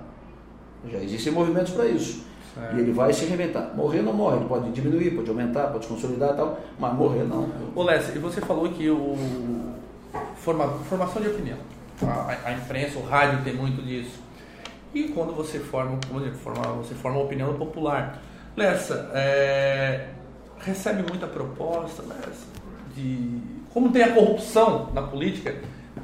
Já 0.90 0.98
existem 0.98 1.33
movimentos 1.33 1.72
para 1.72 1.87
isso. 1.87 2.24
E 2.75 2.81
ele 2.81 2.93
vai 2.93 3.12
se 3.12 3.25
reinventar. 3.25 3.75
Morrer 3.75 4.03
não 4.03 4.12
morre, 4.12 4.37
ele 4.37 4.47
pode 4.47 4.71
diminuir, 4.71 5.11
pode 5.11 5.29
aumentar, 5.29 5.69
pode 5.69 5.87
consolidar 5.87 6.35
e 6.35 6.37
tal, 6.37 6.61
mas 6.79 6.95
morrer 6.95 7.25
não. 7.25 7.49
Ô 7.75 7.83
Les, 7.83 8.14
e 8.14 8.19
você 8.19 8.40
falou 8.40 8.69
que 8.69 8.88
o 8.88 9.17
forma, 10.37 10.69
formação 10.88 11.21
de 11.21 11.29
opinião, 11.29 11.59
a, 12.03 12.37
a, 12.49 12.53
imprensa, 12.53 12.99
o 12.99 13.03
rádio 13.03 13.43
tem 13.43 13.55
muito 13.55 13.83
disso. 13.83 14.23
E 14.95 15.05
quando 15.09 15.35
você 15.35 15.59
forma, 15.59 15.99
forma, 16.43 16.62
você 16.75 16.95
forma 16.95 17.19
uma 17.19 17.25
opinião 17.25 17.55
popular. 17.55 18.23
Lessa, 18.57 19.11
é, 19.12 20.11
recebe 20.61 21.03
muita 21.09 21.27
proposta, 21.27 22.03
Lessa, 22.03 22.47
de 22.95 23.40
como 23.73 23.90
tem 23.90 24.05
a 24.05 24.14
corrupção 24.14 24.90
na 24.95 25.03
política, 25.03 25.57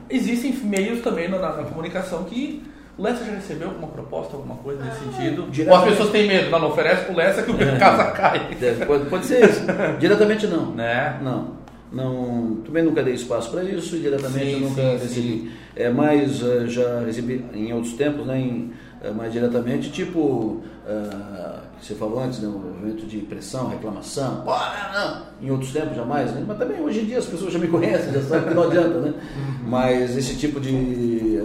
existem 0.09 0.53
meios 0.53 1.01
também 1.03 1.29
na, 1.29 1.39
na, 1.39 1.63
comunicação 1.63 2.25
que 2.25 2.69
Lessa 3.01 3.25
já 3.25 3.33
recebeu 3.33 3.69
alguma 3.69 3.89
proposta, 3.89 4.37
alguma 4.37 4.57
coisa 4.57 4.85
nesse 4.85 4.99
ah, 4.99 5.13
sentido? 5.13 5.71
Ou 5.71 5.77
as 5.77 5.85
pessoas 5.85 6.11
têm 6.11 6.29
medo, 6.29 6.51
não, 6.51 6.59
não 6.59 6.69
oferece 6.69 7.07
pro 7.07 7.17
Lessa 7.17 7.43
que 7.43 7.51
o 7.51 7.63
é. 7.63 7.79
casa 7.79 8.05
cai. 8.11 8.57
Pode, 8.87 9.07
pode 9.07 9.25
ser 9.25 9.49
isso. 9.49 9.61
Diretamente 9.99 10.47
não. 10.47 10.73
Né? 10.73 11.19
Não. 11.23 11.61
Não, 11.93 12.59
também 12.65 12.85
nunca 12.85 13.03
dei 13.03 13.15
espaço 13.15 13.51
para 13.51 13.65
isso 13.65 13.97
e 13.97 14.01
diretamente 14.01 14.55
sim, 14.55 14.61
nunca 14.61 14.83
sim, 14.83 14.93
recebi. 14.93 15.29
Sim. 15.29 15.51
É, 15.75 15.91
mas 15.91 16.41
uh, 16.43 16.69
já 16.69 17.01
recebi 17.01 17.45
em 17.53 17.73
outros 17.73 17.95
tempos, 17.95 18.25
né, 18.27 18.39
em, 18.39 18.73
uh, 19.03 19.13
mais 19.13 19.33
diretamente, 19.33 19.91
tipo, 19.91 20.21
uh, 20.21 21.61
que 21.81 21.87
você 21.87 21.95
falou 21.97 22.23
antes, 22.23 22.39
né, 22.39 22.49
um 22.49 22.59
movimento 22.59 23.07
de 23.07 23.19
pressão, 23.19 23.69
reclamação, 23.69 24.43
Pô, 24.43 24.53
não, 24.53 25.23
em 25.43 25.51
outros 25.51 25.73
tempos 25.73 25.97
jamais, 25.97 26.33
né, 26.33 26.45
mas 26.47 26.59
também 26.59 26.81
hoje 26.81 27.01
em 27.01 27.07
dia 27.07 27.19
as 27.19 27.27
pessoas 27.27 27.53
já 27.53 27.59
me 27.59 27.67
conhecem, 27.67 28.13
já 28.13 28.23
sabem 28.23 28.49
que 28.49 28.55
não 28.55 28.65
adianta, 28.65 29.01
né? 29.01 29.09
Uhum. 29.09 29.69
Mas 29.69 30.17
esse 30.17 30.37
tipo 30.37 30.61
de 30.61 31.41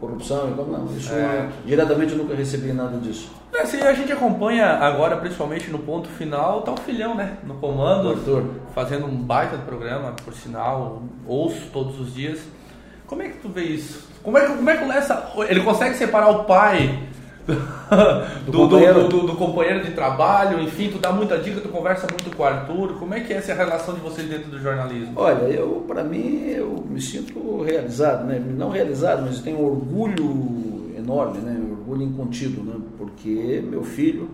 corrupção 0.00 0.50
e 0.50 0.54
como 0.54 0.72
não. 0.72 0.86
Isso 0.96 1.12
é. 1.12 1.48
diretamente 1.64 2.12
eu 2.12 2.18
nunca 2.18 2.34
recebi 2.34 2.72
nada 2.72 2.96
disso. 2.98 3.30
É, 3.52 3.66
se 3.66 3.76
a 3.76 3.92
gente 3.92 4.10
acompanha 4.12 4.66
agora, 4.66 5.16
principalmente 5.16 5.70
no 5.70 5.78
ponto 5.78 6.08
final, 6.08 6.62
tá 6.62 6.72
o 6.72 6.76
filhão, 6.78 7.14
né? 7.14 7.36
No 7.44 7.54
comando, 7.54 8.10
Arthur. 8.10 8.44
fazendo 8.74 9.06
um 9.06 9.16
baita 9.16 9.56
de 9.56 9.64
programa, 9.64 10.12
por 10.24 10.32
sinal, 10.32 11.02
ouço 11.26 11.68
todos 11.72 12.00
os 12.00 12.14
dias. 12.14 12.40
Como 13.06 13.22
é 13.22 13.28
que 13.28 13.38
tu 13.38 13.48
vê 13.48 13.64
isso? 13.64 14.08
Como 14.22 14.38
é 14.38 14.46
que, 14.46 14.52
como 14.54 14.70
é 14.70 14.76
que 14.76 14.84
o 14.84 14.88
Lessa, 14.88 15.32
ele 15.48 15.62
consegue 15.62 15.96
separar 15.96 16.30
o 16.30 16.44
pai 16.44 17.09
do, 18.46 18.52
do, 18.52 18.58
companheiro. 18.58 19.08
Do, 19.08 19.26
do, 19.26 19.36
companheiro 19.36 19.84
de 19.84 19.92
trabalho, 19.92 20.60
enfim, 20.60 20.90
tu 20.90 20.98
dá 20.98 21.12
muita 21.12 21.38
dica, 21.38 21.60
tu 21.60 21.68
conversa 21.68 22.06
muito 22.10 22.34
com 22.36 22.42
o 22.42 22.46
Arthur. 22.46 22.94
Como 22.98 23.14
é 23.14 23.20
que 23.20 23.32
é 23.32 23.36
essa 23.36 23.54
relação 23.54 23.94
de 23.94 24.00
vocês 24.00 24.28
dentro 24.28 24.50
do 24.50 24.58
jornalismo? 24.58 25.12
Olha, 25.16 25.44
eu, 25.44 25.84
para 25.86 26.04
mim, 26.04 26.44
eu 26.48 26.84
me 26.88 27.00
sinto 27.00 27.62
realizado, 27.62 28.26
né? 28.26 28.38
Não 28.38 28.70
realizado, 28.70 29.22
mas 29.22 29.40
tenho 29.40 29.58
um 29.58 29.64
orgulho 29.64 30.92
enorme, 30.96 31.38
né? 31.38 31.60
Um 31.60 31.72
orgulho 31.72 32.02
incontido, 32.02 32.62
né? 32.62 32.74
Porque 32.98 33.62
meu 33.68 33.82
filho, 33.82 34.30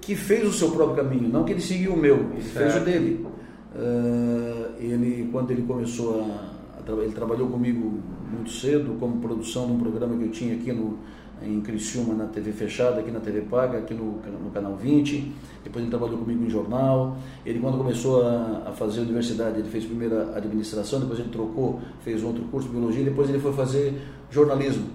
que 0.00 0.14
fez 0.14 0.46
o 0.46 0.52
seu 0.52 0.70
próprio 0.70 1.04
caminho, 1.04 1.28
não 1.28 1.44
que 1.44 1.52
ele 1.52 1.60
seguiu 1.60 1.92
o 1.92 1.96
meu, 1.96 2.16
ele 2.32 2.42
certo. 2.42 2.72
fez 2.72 2.82
o 2.82 2.84
dele. 2.84 3.26
Uh, 3.72 4.74
ele, 4.80 5.28
quando 5.30 5.52
ele 5.52 5.62
começou 5.62 6.20
a, 6.20 6.92
a 6.92 7.02
ele 7.04 7.12
trabalhou 7.12 7.48
comigo 7.48 8.00
muito 8.30 8.50
cedo 8.50 8.96
como 8.98 9.20
produção 9.20 9.66
de 9.66 9.72
um 9.72 9.78
programa 9.78 10.16
que 10.16 10.24
eu 10.24 10.30
tinha 10.30 10.54
aqui 10.54 10.72
no 10.72 10.98
em 11.42 11.60
Criciúma 11.60 12.14
na 12.14 12.26
TV 12.26 12.52
fechada, 12.52 13.00
aqui 13.00 13.10
na 13.10 13.20
TV 13.20 13.42
paga, 13.42 13.78
aqui 13.78 13.94
no, 13.94 14.20
no 14.42 14.50
canal 14.50 14.76
20. 14.76 15.32
Depois 15.64 15.82
ele 15.82 15.90
trabalhou 15.90 16.18
comigo 16.18 16.44
em 16.44 16.50
jornal. 16.50 17.16
Ele 17.44 17.58
quando 17.58 17.78
começou 17.78 18.26
a, 18.26 18.64
a 18.66 18.72
fazer 18.72 19.00
universidade, 19.00 19.58
ele 19.58 19.68
fez 19.68 19.84
primeiro 19.84 20.34
administração, 20.34 21.00
depois 21.00 21.18
ele 21.18 21.30
trocou, 21.30 21.80
fez 22.02 22.22
outro 22.22 22.42
curso 22.44 22.68
de 22.68 22.74
biologia, 22.74 23.04
depois 23.04 23.28
ele 23.28 23.38
foi 23.38 23.52
fazer 23.52 24.00
jornalismo. 24.30 24.86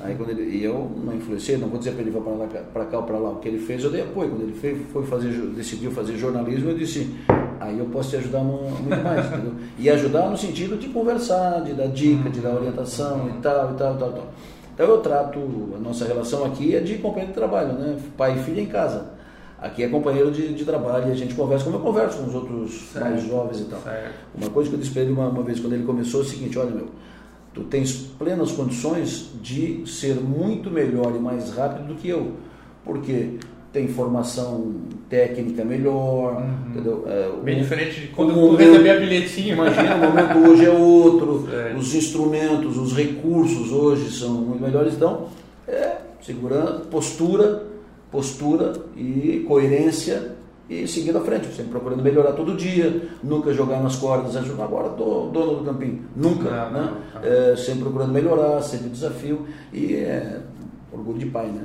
Aí 0.00 0.14
quando 0.16 0.30
ele, 0.30 0.56
e 0.56 0.64
eu 0.64 0.90
não 1.02 1.14
influenciei, 1.14 1.56
não 1.56 1.68
vou 1.68 1.78
dizer 1.78 1.92
para 1.92 2.02
ele 2.02 2.10
vá 2.10 2.20
para 2.20 2.32
lá, 2.32 2.46
para 2.46 2.84
cá 2.84 2.98
ou 2.98 3.04
para 3.04 3.16
lá, 3.16 3.30
o 3.30 3.36
que 3.36 3.48
ele 3.48 3.58
fez 3.58 3.82
eu 3.84 3.90
dei 3.90 4.02
apoio. 4.02 4.30
Quando 4.30 4.42
ele 4.42 4.52
fez, 4.52 4.78
foi 4.92 5.04
fazer, 5.06 5.30
decidiu 5.54 5.90
fazer 5.92 6.16
jornalismo, 6.16 6.70
eu 6.70 6.76
disse, 6.76 7.14
aí 7.60 7.78
eu 7.78 7.86
posso 7.86 8.10
te 8.10 8.16
ajudar 8.16 8.42
muito 8.42 9.02
mais? 9.02 9.24
E 9.78 9.88
ajudar 9.88 10.28
no 10.28 10.36
sentido 10.36 10.76
de 10.76 10.88
conversar, 10.88 11.62
de 11.62 11.72
dar 11.72 11.86
dica, 11.88 12.28
de 12.28 12.40
dar 12.40 12.54
orientação 12.54 13.28
e 13.28 13.40
tal, 13.40 13.72
e 13.72 13.76
tal, 13.76 13.94
e 13.94 13.98
tal, 13.98 14.10
e 14.10 14.12
tal. 14.12 14.28
Então 14.74 14.86
eu 14.88 14.98
trato, 15.00 15.38
a 15.74 15.78
nossa 15.78 16.04
relação 16.04 16.44
aqui 16.44 16.74
é 16.74 16.80
de 16.80 16.98
companheiro 16.98 17.28
de 17.28 17.34
trabalho, 17.38 17.74
né? 17.74 17.96
Pai 18.16 18.36
e 18.36 18.42
filho 18.42 18.60
em 18.60 18.66
casa. 18.66 19.14
Aqui 19.56 19.84
é 19.84 19.88
companheiro 19.88 20.30
de, 20.32 20.52
de 20.52 20.64
trabalho 20.64 21.08
e 21.08 21.12
a 21.12 21.14
gente 21.14 21.32
conversa 21.34 21.64
como 21.64 21.76
eu 21.76 21.80
converso 21.80 22.18
com 22.18 22.26
os 22.26 22.34
outros 22.34 22.90
certo. 22.92 23.08
mais 23.08 23.22
jovens 23.22 23.60
e 23.60 23.64
tal. 23.64 23.80
Certo. 23.80 24.14
Uma 24.34 24.50
coisa 24.50 24.68
que 24.68 24.76
eu 24.76 24.80
disse 24.80 24.92
para 24.92 25.02
ele 25.02 25.12
uma, 25.12 25.28
uma 25.28 25.42
vez 25.42 25.60
quando 25.60 25.74
ele 25.74 25.84
começou 25.84 26.20
é 26.20 26.24
o 26.24 26.26
seguinte, 26.26 26.58
olha 26.58 26.70
meu, 26.70 26.88
tu 27.54 27.62
tens 27.64 27.92
plenas 28.18 28.50
condições 28.50 29.30
de 29.40 29.86
ser 29.86 30.16
muito 30.16 30.70
melhor 30.70 31.14
e 31.14 31.18
mais 31.20 31.50
rápido 31.54 31.86
do 31.86 31.94
que 31.94 32.08
eu. 32.08 32.32
Porque 32.84 33.38
tem 33.74 33.88
formação 33.88 34.72
técnica 35.10 35.64
melhor, 35.64 36.36
uhum. 36.36 36.70
entendeu? 36.70 37.04
É, 37.08 37.28
Bem 37.42 37.58
diferente 37.58 38.02
de 38.02 38.06
quando 38.06 38.32
tu 38.32 38.54
recebia 38.54 39.00
bilhetinho. 39.00 39.54
Imagina, 39.54 39.96
o 39.98 40.00
momento 40.00 40.38
hoje 40.48 40.64
é 40.64 40.70
outro, 40.70 41.48
é. 41.52 41.74
os 41.76 41.92
instrumentos, 41.92 42.78
os 42.78 42.94
recursos 42.94 43.72
hoje 43.72 44.16
são 44.16 44.30
muito 44.30 44.62
melhores, 44.62 44.94
então 44.94 45.26
é 45.66 45.96
segurando, 46.22 46.86
postura, 46.86 47.64
postura 48.12 48.74
e 48.96 49.44
coerência 49.46 50.36
e 50.70 50.86
seguindo 50.86 51.18
à 51.18 51.20
frente, 51.20 51.48
sempre 51.48 51.72
procurando 51.72 52.02
melhorar 52.02 52.32
todo 52.32 52.56
dia, 52.56 53.08
nunca 53.22 53.52
jogar 53.52 53.82
nas 53.82 53.96
cordas, 53.96 54.34
agora 54.36 54.88
estou 54.88 55.30
dono 55.30 55.56
do 55.56 55.64
campinho, 55.64 56.04
nunca, 56.16 56.48
não, 56.48 56.70
né? 56.70 56.92
Não, 57.12 57.20
não. 57.20 57.28
É, 57.28 57.56
sempre 57.56 57.82
procurando 57.82 58.12
melhorar, 58.12 58.62
sempre 58.62 58.88
desafio 58.88 59.46
e 59.72 59.96
é 59.96 60.40
orgulho 60.92 61.18
de 61.18 61.26
pai, 61.26 61.48
né? 61.48 61.60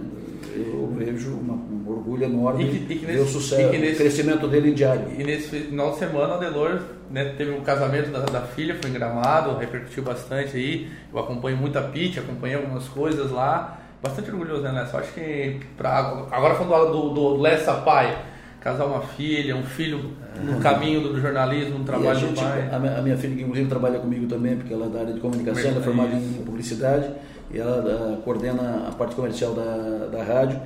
Eu 0.56 0.94
vejo 0.98 1.32
uma, 1.32 1.54
um 1.54 1.84
orgulho 1.88 2.24
enorme 2.24 2.64
e 2.64 2.80
que, 2.80 2.94
e 2.94 3.00
que 3.00 3.06
nesse, 3.06 3.22
o 3.22 3.26
sucesso, 3.28 3.72
nesse, 3.72 3.94
o 3.94 3.98
crescimento 3.98 4.48
dele 4.48 4.74
diário. 4.74 5.08
E 5.18 5.24
nesse 5.24 5.60
final 5.62 5.92
de 5.92 5.98
semana, 5.98 6.34
o 6.34 6.38
Adelor 6.38 6.82
né, 7.10 7.34
teve 7.38 7.52
um 7.52 7.62
casamento 7.62 8.12
da, 8.12 8.20
da, 8.20 8.42
filha, 8.42 8.76
foi 8.80 8.90
em 8.90 8.94
Gramado, 8.94 9.58
repercutiu 9.58 10.04
bastante 10.04 10.58
aí. 10.58 10.90
Eu 11.12 11.20
acompanho 11.20 11.58
muito 11.58 11.78
a 11.78 11.82
Pete, 11.82 12.20
acompanhei 12.20 12.56
algumas 12.56 12.88
coisas 12.88 13.32
lá. 13.32 13.80
Bastante 14.02 14.32
orgulhoso, 14.32 14.62
né, 14.62 14.72
Lessa? 14.72 14.98
Acho 14.98 15.14
que, 15.14 15.60
pra, 15.76 16.26
agora 16.32 16.56
falando 16.56 16.92
do, 16.92 17.10
do, 17.10 17.36
do 17.36 17.42
Lessa 17.42 17.74
pai, 17.74 18.18
casar 18.60 18.86
uma 18.86 19.02
filha, 19.02 19.56
um 19.56 19.64
filho 19.64 20.12
no 20.44 20.58
é. 20.58 20.60
caminho 20.60 21.02
do 21.02 21.20
jornalismo, 21.20 21.80
no 21.80 21.86
trabalho 21.86 22.20
gente, 22.20 22.34
do 22.34 22.42
pai. 22.42 22.70
A, 22.72 23.02
minha 23.02 23.18
filha, 23.18 23.36
que 23.36 23.42
inclusive 23.42 23.70
trabalha 23.70 24.00
comigo 24.00 24.28
também, 24.28 24.58
porque 24.58 24.74
ela 24.74 24.86
é 24.86 24.90
da 24.90 25.00
área 25.00 25.14
de 25.14 25.20
comunicação, 25.20 25.72
ela 25.72 25.80
é 25.80 25.84
formada 25.84 26.14
em 26.14 26.44
publicidade 26.46 27.10
e 27.52 27.58
ela 27.58 28.14
uh, 28.18 28.22
coordena 28.22 28.88
a 28.88 28.92
parte 28.92 29.16
comercial 29.16 29.54
da, 29.54 30.08
da 30.12 30.24
rádio. 30.24 30.60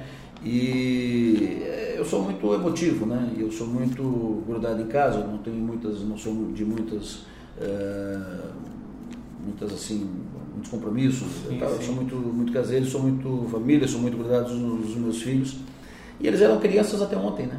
E 0.43 1.62
eh, 1.63 1.95
eu 1.97 2.03
sou 2.03 2.21
muito 2.21 2.53
emotivo, 2.53 3.06
né? 3.06 3.32
Eu 3.38 3.49
sou 3.49 3.65
muito 3.65 4.43
grudado 4.45 4.82
em 4.82 4.88
casa, 4.88 5.19
não 5.19 5.38
tenho 5.38 5.56
muitas, 5.56 6.01
não 6.01 6.17
sou 6.17 6.51
de 6.51 6.65
muitas, 6.65 7.19
uh, 7.60 8.49
muitas 9.41 9.71
assim, 9.71 10.10
muitos 10.51 10.69
compromissos. 10.69 11.27
Sim, 11.47 11.60
eu 11.62 11.82
sou 11.82 11.95
muito, 11.95 12.15
muito 12.15 12.51
caseiro, 12.51 12.86
sou 12.86 13.01
muito 13.01 13.47
família, 13.49 13.88
sou 13.88 14.01
muito 14.01 14.17
grudado 14.17 14.53
nos 14.53 14.95
meus 14.97 15.21
filhos. 15.21 15.60
E 16.19 16.27
eles 16.27 16.41
eram 16.41 16.60
crianças 16.60 17.01
até 17.01 17.15
ontem, 17.15 17.45
né? 17.45 17.58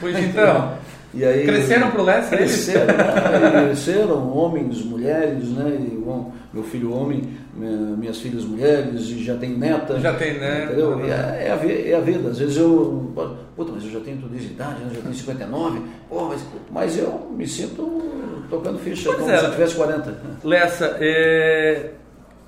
Pois 0.00 0.18
então. 0.18 0.78
E 1.12 1.24
aí, 1.24 1.44
cresceram 1.44 1.90
pro 1.90 2.04
leste? 2.04 2.30
Cresceram, 2.30 2.86
né? 2.86 3.64
cresceram, 3.66 4.32
homens, 4.32 4.84
mulheres, 4.84 5.48
né? 5.48 5.76
E, 5.80 5.96
bom, 5.96 6.32
meu 6.52 6.62
filho 6.62 6.94
homem, 6.94 7.36
minhas 7.52 8.18
filhas 8.18 8.44
mulheres, 8.44 9.08
e 9.08 9.24
já 9.24 9.36
tem 9.36 9.58
neta. 9.58 9.98
Já 9.98 10.14
tem 10.14 10.38
neta. 10.38 10.66
Entendeu? 10.66 11.04
E 11.04 11.10
é, 11.10 11.14
é, 11.14 11.50
a, 11.50 11.88
é 11.88 11.94
a 11.96 12.00
vida. 12.00 12.30
Às 12.30 12.38
vezes 12.38 12.56
eu. 12.56 13.12
Puta, 13.56 13.72
mas 13.72 13.84
eu 13.84 13.90
já 13.90 14.00
tenho 14.00 14.18
toda 14.18 14.36
essa 14.36 14.46
idade, 14.46 14.84
né? 14.84 14.92
já 14.94 15.00
tenho 15.00 15.14
59. 15.14 15.82
Pô, 16.08 16.24
mas, 16.26 16.46
mas 16.70 16.96
eu 16.96 17.28
me 17.36 17.46
sinto 17.46 18.02
tocando 18.48 18.78
ficha 18.78 19.10
pois 19.10 19.18
como 19.18 19.30
é. 19.30 19.38
se 19.38 19.44
eu 19.44 19.50
tivesse 19.50 19.74
40. 19.74 20.22
Lessa, 20.44 20.96
é... 21.00 21.90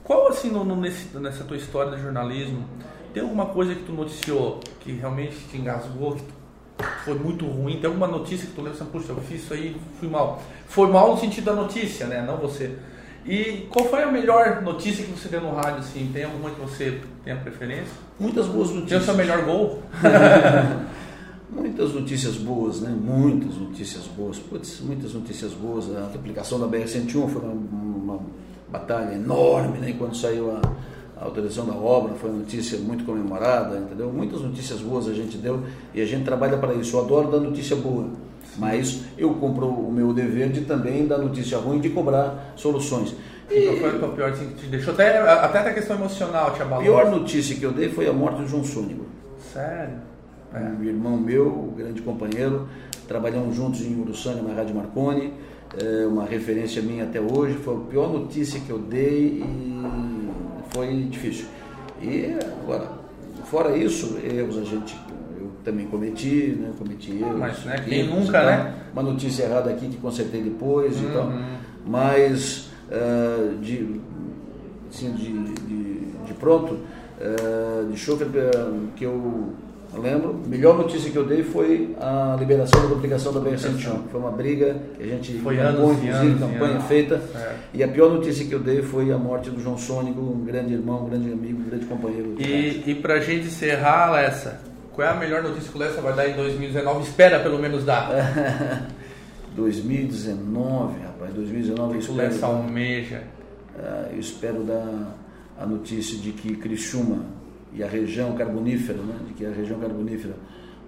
qual 0.04 0.28
assim 0.28 0.50
no, 0.50 0.64
no, 0.64 0.76
nesse, 0.76 1.16
nessa 1.18 1.42
tua 1.44 1.56
história 1.56 1.96
de 1.96 2.02
jornalismo, 2.02 2.64
tem 3.12 3.22
alguma 3.22 3.46
coisa 3.46 3.74
que 3.74 3.82
tu 3.82 3.92
noticiou 3.92 4.60
que 4.80 4.92
realmente 4.92 5.36
te 5.50 5.56
engasgou, 5.56 6.14
que 6.14 6.22
tu 6.22 6.41
foi 7.04 7.14
muito 7.14 7.46
ruim. 7.46 7.78
Tem 7.78 7.86
alguma 7.86 8.06
notícia 8.06 8.46
que 8.46 8.52
tu 8.52 8.62
lembra 8.62 8.84
puxa, 8.84 9.12
eu 9.12 9.16
fiz 9.22 9.42
isso 9.42 9.54
aí, 9.54 9.76
fui 9.98 10.08
mal. 10.08 10.42
Foi 10.66 10.88
mal 10.88 11.14
no 11.14 11.20
sentido 11.20 11.44
da 11.44 11.54
notícia, 11.54 12.06
né? 12.06 12.22
Não 12.26 12.36
você. 12.36 12.76
E 13.24 13.66
qual 13.70 13.84
foi 13.86 14.02
a 14.02 14.10
melhor 14.10 14.62
notícia 14.62 15.04
que 15.04 15.12
você 15.12 15.28
deu 15.28 15.40
no 15.40 15.54
rádio, 15.54 15.78
assim? 15.78 16.10
Tem 16.12 16.24
alguma 16.24 16.50
que 16.50 16.60
você 16.60 17.00
tenha 17.24 17.36
preferência? 17.36 17.92
Muitas 18.18 18.46
boas 18.46 18.70
notícias. 18.70 18.88
Tem 18.88 18.98
o 18.98 19.02
seu 19.02 19.14
melhor 19.14 19.44
gol? 19.44 19.82
muitas 21.50 21.92
notícias 21.92 22.36
boas, 22.36 22.80
né? 22.80 22.90
Muitas 22.90 23.56
notícias 23.56 24.04
boas. 24.06 24.38
Putz, 24.38 24.80
muitas 24.80 25.14
notícias 25.14 25.52
boas. 25.52 25.94
A 25.96 26.06
aplicação 26.06 26.58
da 26.58 26.66
BR-101 26.66 27.28
foi 27.28 27.42
uma, 27.42 27.52
uma, 27.52 28.20
batalha 28.68 29.14
enorme, 29.14 29.78
né? 29.78 29.94
Quando 29.96 30.16
saiu 30.16 30.50
a 30.50 30.60
autorização 31.22 31.66
da 31.66 31.74
obra, 31.74 32.14
foi 32.14 32.30
uma 32.30 32.40
notícia 32.40 32.78
muito 32.78 33.04
comemorada, 33.04 33.78
entendeu? 33.78 34.10
Muitas 34.12 34.40
notícias 34.40 34.80
boas 34.80 35.08
a 35.08 35.12
gente 35.12 35.36
deu 35.36 35.60
e 35.94 36.00
a 36.00 36.04
gente 36.04 36.24
trabalha 36.24 36.58
para 36.58 36.74
isso. 36.74 36.96
Eu 36.96 37.04
adoro 37.04 37.30
dar 37.30 37.40
notícia 37.40 37.76
boa, 37.76 38.08
mas 38.58 39.02
eu 39.16 39.34
compro 39.34 39.66
o 39.66 39.92
meu 39.92 40.12
dever 40.12 40.50
de 40.50 40.62
também 40.62 41.06
dar 41.06 41.18
notícia 41.18 41.58
ruim, 41.58 41.80
de 41.80 41.90
cobrar 41.90 42.52
soluções. 42.56 43.14
E 43.50 43.66
qual 43.66 43.76
foi 43.76 43.98
tua 43.98 44.08
pior 44.08 44.30
assim, 44.30 44.48
que 44.48 44.54
te 44.54 44.66
deixou? 44.66 44.94
Até, 44.94 45.18
até 45.18 45.58
a 45.58 45.74
questão 45.74 45.96
emocional 45.96 46.52
te 46.52 46.62
abalou? 46.62 46.80
A 46.80 46.84
pior 46.84 47.10
notícia 47.10 47.56
que 47.56 47.64
eu 47.64 47.72
dei 47.72 47.88
foi 47.88 48.08
a 48.08 48.12
morte 48.12 48.42
do 48.42 48.48
João 48.48 48.64
Sônico. 48.64 49.04
Sério? 49.52 49.94
É. 50.54 50.58
Um 50.58 50.84
irmão 50.84 51.16
meu, 51.16 51.72
grande 51.76 52.02
companheiro, 52.02 52.68
trabalhamos 53.08 53.54
juntos 53.56 53.80
em 53.82 54.00
Uruçânia, 54.00 54.42
na 54.42 54.54
Rádio 54.54 54.74
Marconi, 54.74 55.32
é 55.82 56.06
uma 56.06 56.24
referência 56.24 56.82
minha 56.82 57.04
até 57.04 57.20
hoje. 57.20 57.54
Foi 57.54 57.74
a 57.76 57.78
pior 57.78 58.12
notícia 58.12 58.60
que 58.60 58.70
eu 58.70 58.78
dei 58.78 59.42
e 59.42 60.21
foi 60.72 61.02
difícil. 61.10 61.46
E 62.00 62.36
agora, 62.62 62.90
fora 63.44 63.76
isso, 63.76 64.18
erros 64.24 64.58
a 64.58 64.64
gente 64.64 64.96
eu 65.38 65.50
também 65.64 65.86
cometi, 65.86 66.56
né? 66.58 66.72
Cometi 66.78 67.12
erros. 67.12 67.38
Mas 67.38 67.64
né, 67.64 67.84
quem 67.86 68.06
nunca, 68.06 68.44
né? 68.44 68.74
Uma 68.92 69.02
notícia 69.02 69.44
errada 69.44 69.70
aqui 69.70 69.88
que 69.88 69.96
consertei 69.96 70.42
depois 70.42 71.00
uhum. 71.00 71.08
e 71.08 71.12
tal. 71.12 71.32
Mas 71.86 72.70
uh, 72.88 73.56
de, 73.58 74.00
assim, 74.90 75.12
de, 75.12 75.32
de, 75.32 76.00
de 76.26 76.34
pronto, 76.34 76.74
uh, 76.74 77.90
de 77.90 77.96
choque 77.96 78.24
que 78.96 79.04
eu 79.04 79.52
lembro, 80.00 80.40
a 80.44 80.48
melhor 80.48 80.76
notícia 80.76 81.10
que 81.10 81.16
eu 81.16 81.26
dei 81.26 81.42
foi 81.42 81.94
a 82.00 82.36
liberação 82.38 82.80
da 82.82 82.86
duplicação 82.88 83.32
da 83.32 83.40
BR-101. 83.40 84.08
Foi 84.10 84.20
uma 84.20 84.30
briga 84.30 84.76
que 84.96 85.02
a 85.02 85.06
gente 85.06 85.34
foi 85.38 85.58
anos, 85.58 85.80
inclusive, 85.80 86.08
anos, 86.08 86.40
campanha 86.40 86.74
anos. 86.74 86.84
feita. 86.86 87.22
É. 87.34 87.54
E 87.74 87.82
a 87.82 87.88
pior 87.88 88.10
notícia 88.10 88.46
que 88.46 88.52
eu 88.52 88.60
dei 88.60 88.80
foi 88.82 89.12
a 89.12 89.18
morte 89.18 89.50
do 89.50 89.60
João 89.60 89.76
Sônico, 89.76 90.20
um 90.20 90.44
grande 90.44 90.72
irmão, 90.72 91.04
um 91.04 91.10
grande 91.10 91.30
amigo, 91.30 91.60
um 91.60 91.64
grande 91.68 91.84
companheiro. 91.84 92.34
E, 92.38 92.82
e 92.86 92.94
para 92.94 93.14
a 93.14 93.20
gente 93.20 93.48
encerrar, 93.48 94.12
Lessa, 94.12 94.60
qual 94.92 95.06
é 95.06 95.10
a 95.10 95.14
melhor 95.14 95.42
notícia 95.42 95.70
que 95.70 95.76
o 95.76 95.80
Lessa 95.80 96.00
vai 96.00 96.14
dar 96.14 96.28
em 96.28 96.36
2019? 96.36 97.02
Espera 97.02 97.40
pelo 97.40 97.58
menos 97.58 97.84
dar. 97.84 98.08
2019, 99.54 101.00
rapaz, 101.02 101.34
2019 101.34 101.92
eu 101.92 101.98
espero. 101.98 102.16
Lessa 102.16 102.46
almeja. 102.46 103.22
Uh, 103.74 104.12
eu 104.12 104.20
espero 104.20 104.62
dar 104.62 105.16
a 105.58 105.66
notícia 105.66 106.18
de 106.18 106.32
que 106.32 106.56
Criciúma 106.56 107.41
e 107.74 107.82
a 107.82 107.86
região 107.86 108.32
carbonífera, 108.34 108.98
né, 108.98 109.16
de 109.26 109.34
que 109.34 109.46
a 109.46 109.50
região 109.50 109.78
carbonífera 109.78 110.34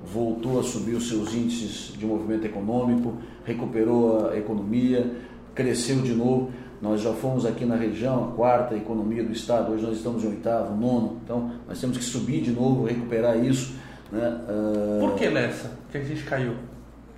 voltou 0.04 0.60
a 0.60 0.62
subir 0.62 0.94
os 0.94 1.08
seus 1.08 1.34
índices 1.34 1.96
de 1.96 2.04
movimento 2.04 2.44
econômico, 2.44 3.16
recuperou 3.44 4.28
a 4.28 4.36
economia, 4.36 5.10
cresceu 5.54 6.02
de 6.02 6.12
novo. 6.12 6.50
Nós 6.82 7.00
já 7.00 7.12
fomos 7.12 7.46
aqui 7.46 7.64
na 7.64 7.76
região, 7.76 8.24
a 8.24 8.32
quarta 8.32 8.74
economia 8.74 9.24
do 9.24 9.32
estado, 9.32 9.72
hoje 9.72 9.84
nós 9.84 9.96
estamos 9.96 10.22
em 10.22 10.28
oitavo, 10.28 10.76
nono, 10.76 11.18
então 11.24 11.52
nós 11.66 11.80
temos 11.80 11.96
que 11.96 12.04
subir 12.04 12.42
de 12.42 12.50
novo, 12.50 12.84
recuperar 12.84 13.42
isso. 13.42 13.74
Né? 14.12 14.40
Uh... 14.48 15.00
Por 15.00 15.14
que 15.14 15.30
nessa? 15.30 15.72
que 15.90 15.98
a 15.98 16.02
gente 16.02 16.22
caiu? 16.24 16.54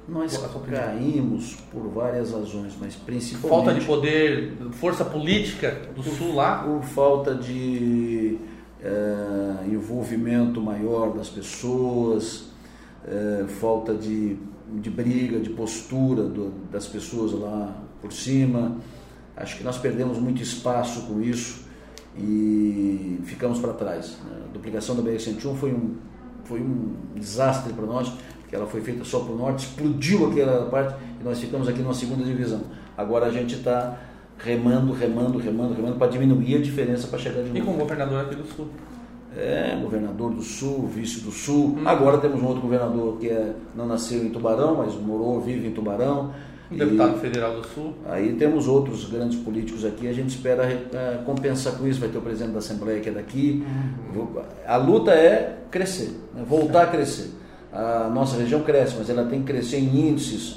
Nós 0.08 0.36
caímos 0.70 1.56
por 1.72 1.88
várias 1.88 2.30
razões, 2.30 2.74
mas 2.80 2.94
principalmente. 2.94 3.48
Falta 3.48 3.74
de 3.74 3.84
poder, 3.84 4.52
força 4.72 5.04
política 5.04 5.72
do 5.96 6.02
por, 6.02 6.12
Sul 6.12 6.34
lá? 6.36 6.62
Por 6.62 6.84
falta 6.84 7.34
de 7.34 8.38
é, 8.86 9.66
envolvimento 9.68 10.60
maior 10.60 11.12
das 11.12 11.28
pessoas, 11.28 12.44
é, 13.04 13.44
falta 13.48 13.92
de, 13.92 14.36
de 14.80 14.90
briga, 14.90 15.40
de 15.40 15.50
postura 15.50 16.22
do, 16.22 16.52
das 16.70 16.86
pessoas 16.86 17.32
lá 17.32 17.76
por 18.00 18.12
cima. 18.12 18.76
Acho 19.36 19.58
que 19.58 19.64
nós 19.64 19.76
perdemos 19.76 20.18
muito 20.18 20.40
espaço 20.40 21.02
com 21.02 21.20
isso 21.20 21.64
e 22.16 23.20
ficamos 23.24 23.58
para 23.58 23.72
trás. 23.72 24.16
A 24.24 24.52
duplicação 24.52 24.94
da 24.94 25.02
BR-101 25.02 25.56
foi 25.56 25.72
um, 25.72 25.96
foi 26.44 26.60
um 26.60 26.94
desastre 27.14 27.72
para 27.72 27.84
nós, 27.84 28.08
porque 28.40 28.54
ela 28.54 28.66
foi 28.66 28.80
feita 28.80 29.04
só 29.04 29.20
para 29.20 29.32
o 29.32 29.36
norte, 29.36 29.66
explodiu 29.66 30.30
aquela 30.30 30.70
parte 30.70 30.96
e 31.20 31.24
nós 31.24 31.40
ficamos 31.40 31.68
aqui 31.68 31.80
numa 31.80 31.94
segunda 31.94 32.24
divisão. 32.24 32.62
Agora 32.96 33.26
a 33.26 33.30
gente 33.30 33.56
está 33.56 33.98
remando, 34.38 34.92
remando, 34.92 35.38
remando, 35.38 35.74
remando 35.74 35.96
para 35.96 36.08
diminuir 36.08 36.56
a 36.56 36.60
diferença 36.60 37.06
para 37.08 37.18
chegar 37.18 37.42
de 37.42 37.48
novo. 37.48 37.58
E 37.58 37.62
com 37.62 37.72
o 37.72 37.76
governador 37.76 38.24
aqui 38.24 38.34
do 38.34 38.46
Sul? 38.46 38.68
É, 39.36 39.78
governador 39.80 40.32
do 40.32 40.42
Sul, 40.42 40.86
vice 40.86 41.20
do 41.20 41.30
Sul. 41.30 41.76
Hum. 41.78 41.82
Agora 41.84 42.18
temos 42.18 42.42
um 42.42 42.46
outro 42.46 42.62
governador 42.62 43.18
que 43.18 43.28
é, 43.28 43.52
não 43.74 43.86
nasceu 43.86 44.24
em 44.24 44.30
Tubarão, 44.30 44.76
mas 44.76 44.94
morou, 44.94 45.40
vive 45.40 45.68
em 45.68 45.72
Tubarão. 45.72 46.32
Um 46.70 46.76
deputado 46.76 47.20
federal 47.20 47.60
do 47.60 47.66
Sul. 47.68 47.94
Aí 48.06 48.32
temos 48.34 48.66
outros 48.66 49.04
grandes 49.08 49.38
políticos 49.38 49.84
aqui. 49.84 50.08
A 50.08 50.12
gente 50.12 50.30
espera 50.30 50.64
é, 50.64 51.20
compensar 51.24 51.74
com 51.74 51.86
isso. 51.86 52.00
Vai 52.00 52.08
ter 52.08 52.18
o 52.18 52.22
presidente 52.22 52.52
da 52.52 52.58
Assembleia 52.58 53.00
que 53.00 53.08
é 53.08 53.12
daqui. 53.12 53.64
Uhum. 54.14 54.40
A 54.66 54.76
luta 54.76 55.12
é 55.12 55.58
crescer, 55.70 56.10
né? 56.34 56.44
voltar 56.44 56.82
a 56.82 56.86
crescer. 56.86 57.30
A 57.72 58.10
nossa 58.12 58.36
região 58.36 58.62
cresce, 58.62 58.96
mas 58.98 59.08
ela 59.08 59.26
tem 59.26 59.40
que 59.40 59.46
crescer 59.46 59.76
em 59.76 60.08
índices 60.08 60.56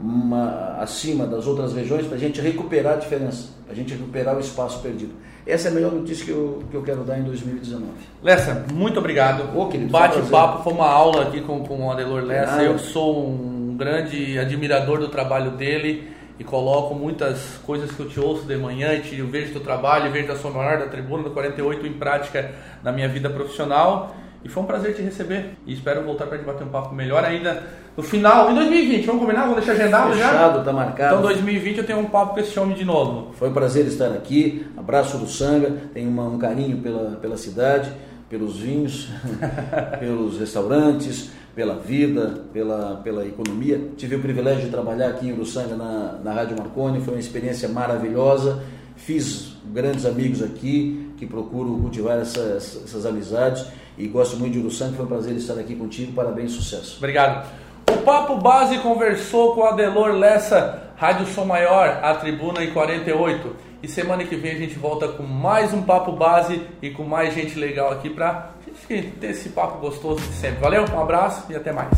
uma, 0.00 0.76
acima 0.80 1.26
das 1.26 1.46
outras 1.46 1.72
regiões 1.72 2.06
para 2.06 2.16
a 2.16 2.20
gente 2.20 2.40
recuperar 2.40 2.94
a 2.94 2.96
diferença, 2.96 3.48
para 3.64 3.72
a 3.72 3.76
gente 3.76 3.92
recuperar 3.92 4.36
o 4.36 4.40
espaço 4.40 4.80
perdido. 4.80 5.12
Essa 5.46 5.68
é 5.68 5.70
a 5.70 5.74
melhor 5.74 5.92
notícia 5.92 6.24
que 6.24 6.30
eu, 6.30 6.62
que 6.70 6.76
eu 6.76 6.82
quero 6.82 7.02
dar 7.04 7.18
em 7.18 7.22
2019. 7.22 7.86
Lessa, 8.22 8.66
muito 8.72 8.98
obrigado. 8.98 9.58
Ô, 9.58 9.66
querido, 9.66 9.90
Bate-papo, 9.90 10.62
foi 10.62 10.72
uma 10.72 10.88
aula 10.88 11.22
aqui 11.22 11.40
com, 11.40 11.60
com 11.64 11.86
o 11.86 11.90
Adelor 11.90 12.22
Lessa. 12.22 12.62
Eu 12.62 12.78
sou 12.78 13.26
um 13.26 13.74
grande 13.76 14.38
admirador 14.38 14.98
do 14.98 15.08
trabalho 15.08 15.52
dele 15.52 16.12
e 16.38 16.44
coloco 16.44 16.94
muitas 16.94 17.58
coisas 17.64 17.90
que 17.90 18.00
eu 18.00 18.08
te 18.08 18.20
ouço 18.20 18.44
de 18.44 18.56
manhã 18.56 18.92
e 18.94 19.00
te, 19.00 19.20
vejo 19.22 19.52
teu 19.52 19.62
trabalho, 19.62 20.12
vejo 20.12 20.28
da 20.28 20.36
sua 20.36 20.50
maior, 20.50 20.78
da 20.78 20.86
tribuna 20.86 21.24
do 21.24 21.30
48 21.30 21.86
em 21.86 21.94
prática 21.94 22.54
na 22.82 22.92
minha 22.92 23.08
vida 23.08 23.30
profissional. 23.30 24.14
E 24.44 24.48
foi 24.48 24.62
um 24.62 24.66
prazer 24.66 24.94
te 24.94 25.02
receber. 25.02 25.56
E 25.66 25.72
espero 25.72 26.02
voltar 26.04 26.26
para 26.26 26.38
debater 26.38 26.66
um 26.66 26.70
papo 26.70 26.94
melhor 26.94 27.24
ainda 27.24 27.62
no 27.96 28.02
final, 28.02 28.50
em 28.52 28.54
2020. 28.54 29.06
Vamos 29.06 29.22
combinar? 29.22 29.42
Vamos 29.42 29.56
deixar 29.56 29.72
agendado 29.72 30.12
Fechado, 30.12 30.18
já? 30.18 30.30
Fechado, 30.30 30.64
tá 30.64 30.72
marcado. 30.72 31.14
Então, 31.16 31.22
2020 31.22 31.78
eu 31.78 31.84
tenho 31.84 31.98
um 31.98 32.04
papo 32.04 32.34
com 32.34 32.40
esse 32.40 32.58
homem 32.58 32.76
de 32.76 32.84
novo. 32.84 33.34
Foi 33.34 33.48
um 33.48 33.52
prazer 33.52 33.86
estar 33.86 34.12
aqui. 34.12 34.64
Abraço 34.76 35.18
do 35.18 35.26
Sanga. 35.26 35.72
Tenho 35.92 36.08
uma, 36.08 36.28
um 36.28 36.38
carinho 36.38 36.78
pela, 36.78 37.16
pela 37.16 37.36
cidade, 37.36 37.92
pelos 38.30 38.58
vinhos, 38.58 39.08
pelos 39.98 40.38
restaurantes, 40.38 41.30
pela 41.56 41.74
vida, 41.74 42.44
pela, 42.52 43.00
pela 43.02 43.26
economia. 43.26 43.90
Tive 43.96 44.14
o 44.14 44.20
privilégio 44.20 44.66
de 44.66 44.70
trabalhar 44.70 45.08
aqui 45.08 45.26
em 45.26 45.32
Uruçanga 45.32 45.74
na, 45.74 46.20
na 46.22 46.32
Rádio 46.32 46.56
Marconi. 46.56 47.00
Foi 47.00 47.14
uma 47.14 47.20
experiência 47.20 47.68
maravilhosa. 47.68 48.62
Fiz 48.94 49.56
grandes 49.72 50.06
amigos 50.06 50.40
aqui 50.40 51.12
que 51.16 51.26
procuro 51.26 51.76
cultivar 51.78 52.18
essas, 52.18 52.84
essas 52.84 53.04
amizades 53.04 53.66
e 53.98 54.06
gosto 54.06 54.36
muito 54.36 54.52
de 54.52 54.60
Uruçanga. 54.60 54.96
Foi 54.96 55.04
um 55.04 55.08
prazer 55.08 55.34
estar 55.36 55.54
aqui 55.54 55.74
contigo. 55.74 56.12
Parabéns, 56.12 56.52
sucesso. 56.52 56.96
Obrigado. 56.98 57.46
O 57.90 57.98
Papo 57.98 58.36
Base 58.36 58.78
conversou 58.78 59.54
com 59.54 59.64
Adelor 59.64 60.12
Lessa, 60.12 60.90
Rádio 60.96 61.26
Som 61.26 61.44
Maior, 61.44 62.00
a 62.02 62.14
Tribuna 62.14 62.62
em 62.62 62.72
48. 62.72 63.56
E 63.82 63.88
semana 63.88 64.24
que 64.24 64.36
vem 64.36 64.52
a 64.52 64.58
gente 64.58 64.78
volta 64.78 65.08
com 65.08 65.22
mais 65.22 65.72
um 65.72 65.82
Papo 65.82 66.12
Base 66.12 66.62
e 66.82 66.90
com 66.90 67.04
mais 67.04 67.34
gente 67.34 67.58
legal 67.58 67.90
aqui 67.92 68.10
pra 68.10 68.50
gente 68.88 69.12
ter 69.12 69.30
esse 69.30 69.50
papo 69.50 69.78
gostoso 69.78 70.20
de 70.20 70.34
sempre. 70.34 70.60
Valeu, 70.60 70.84
um 70.92 71.00
abraço 71.00 71.44
e 71.50 71.56
até 71.56 71.72
mais. 71.72 71.88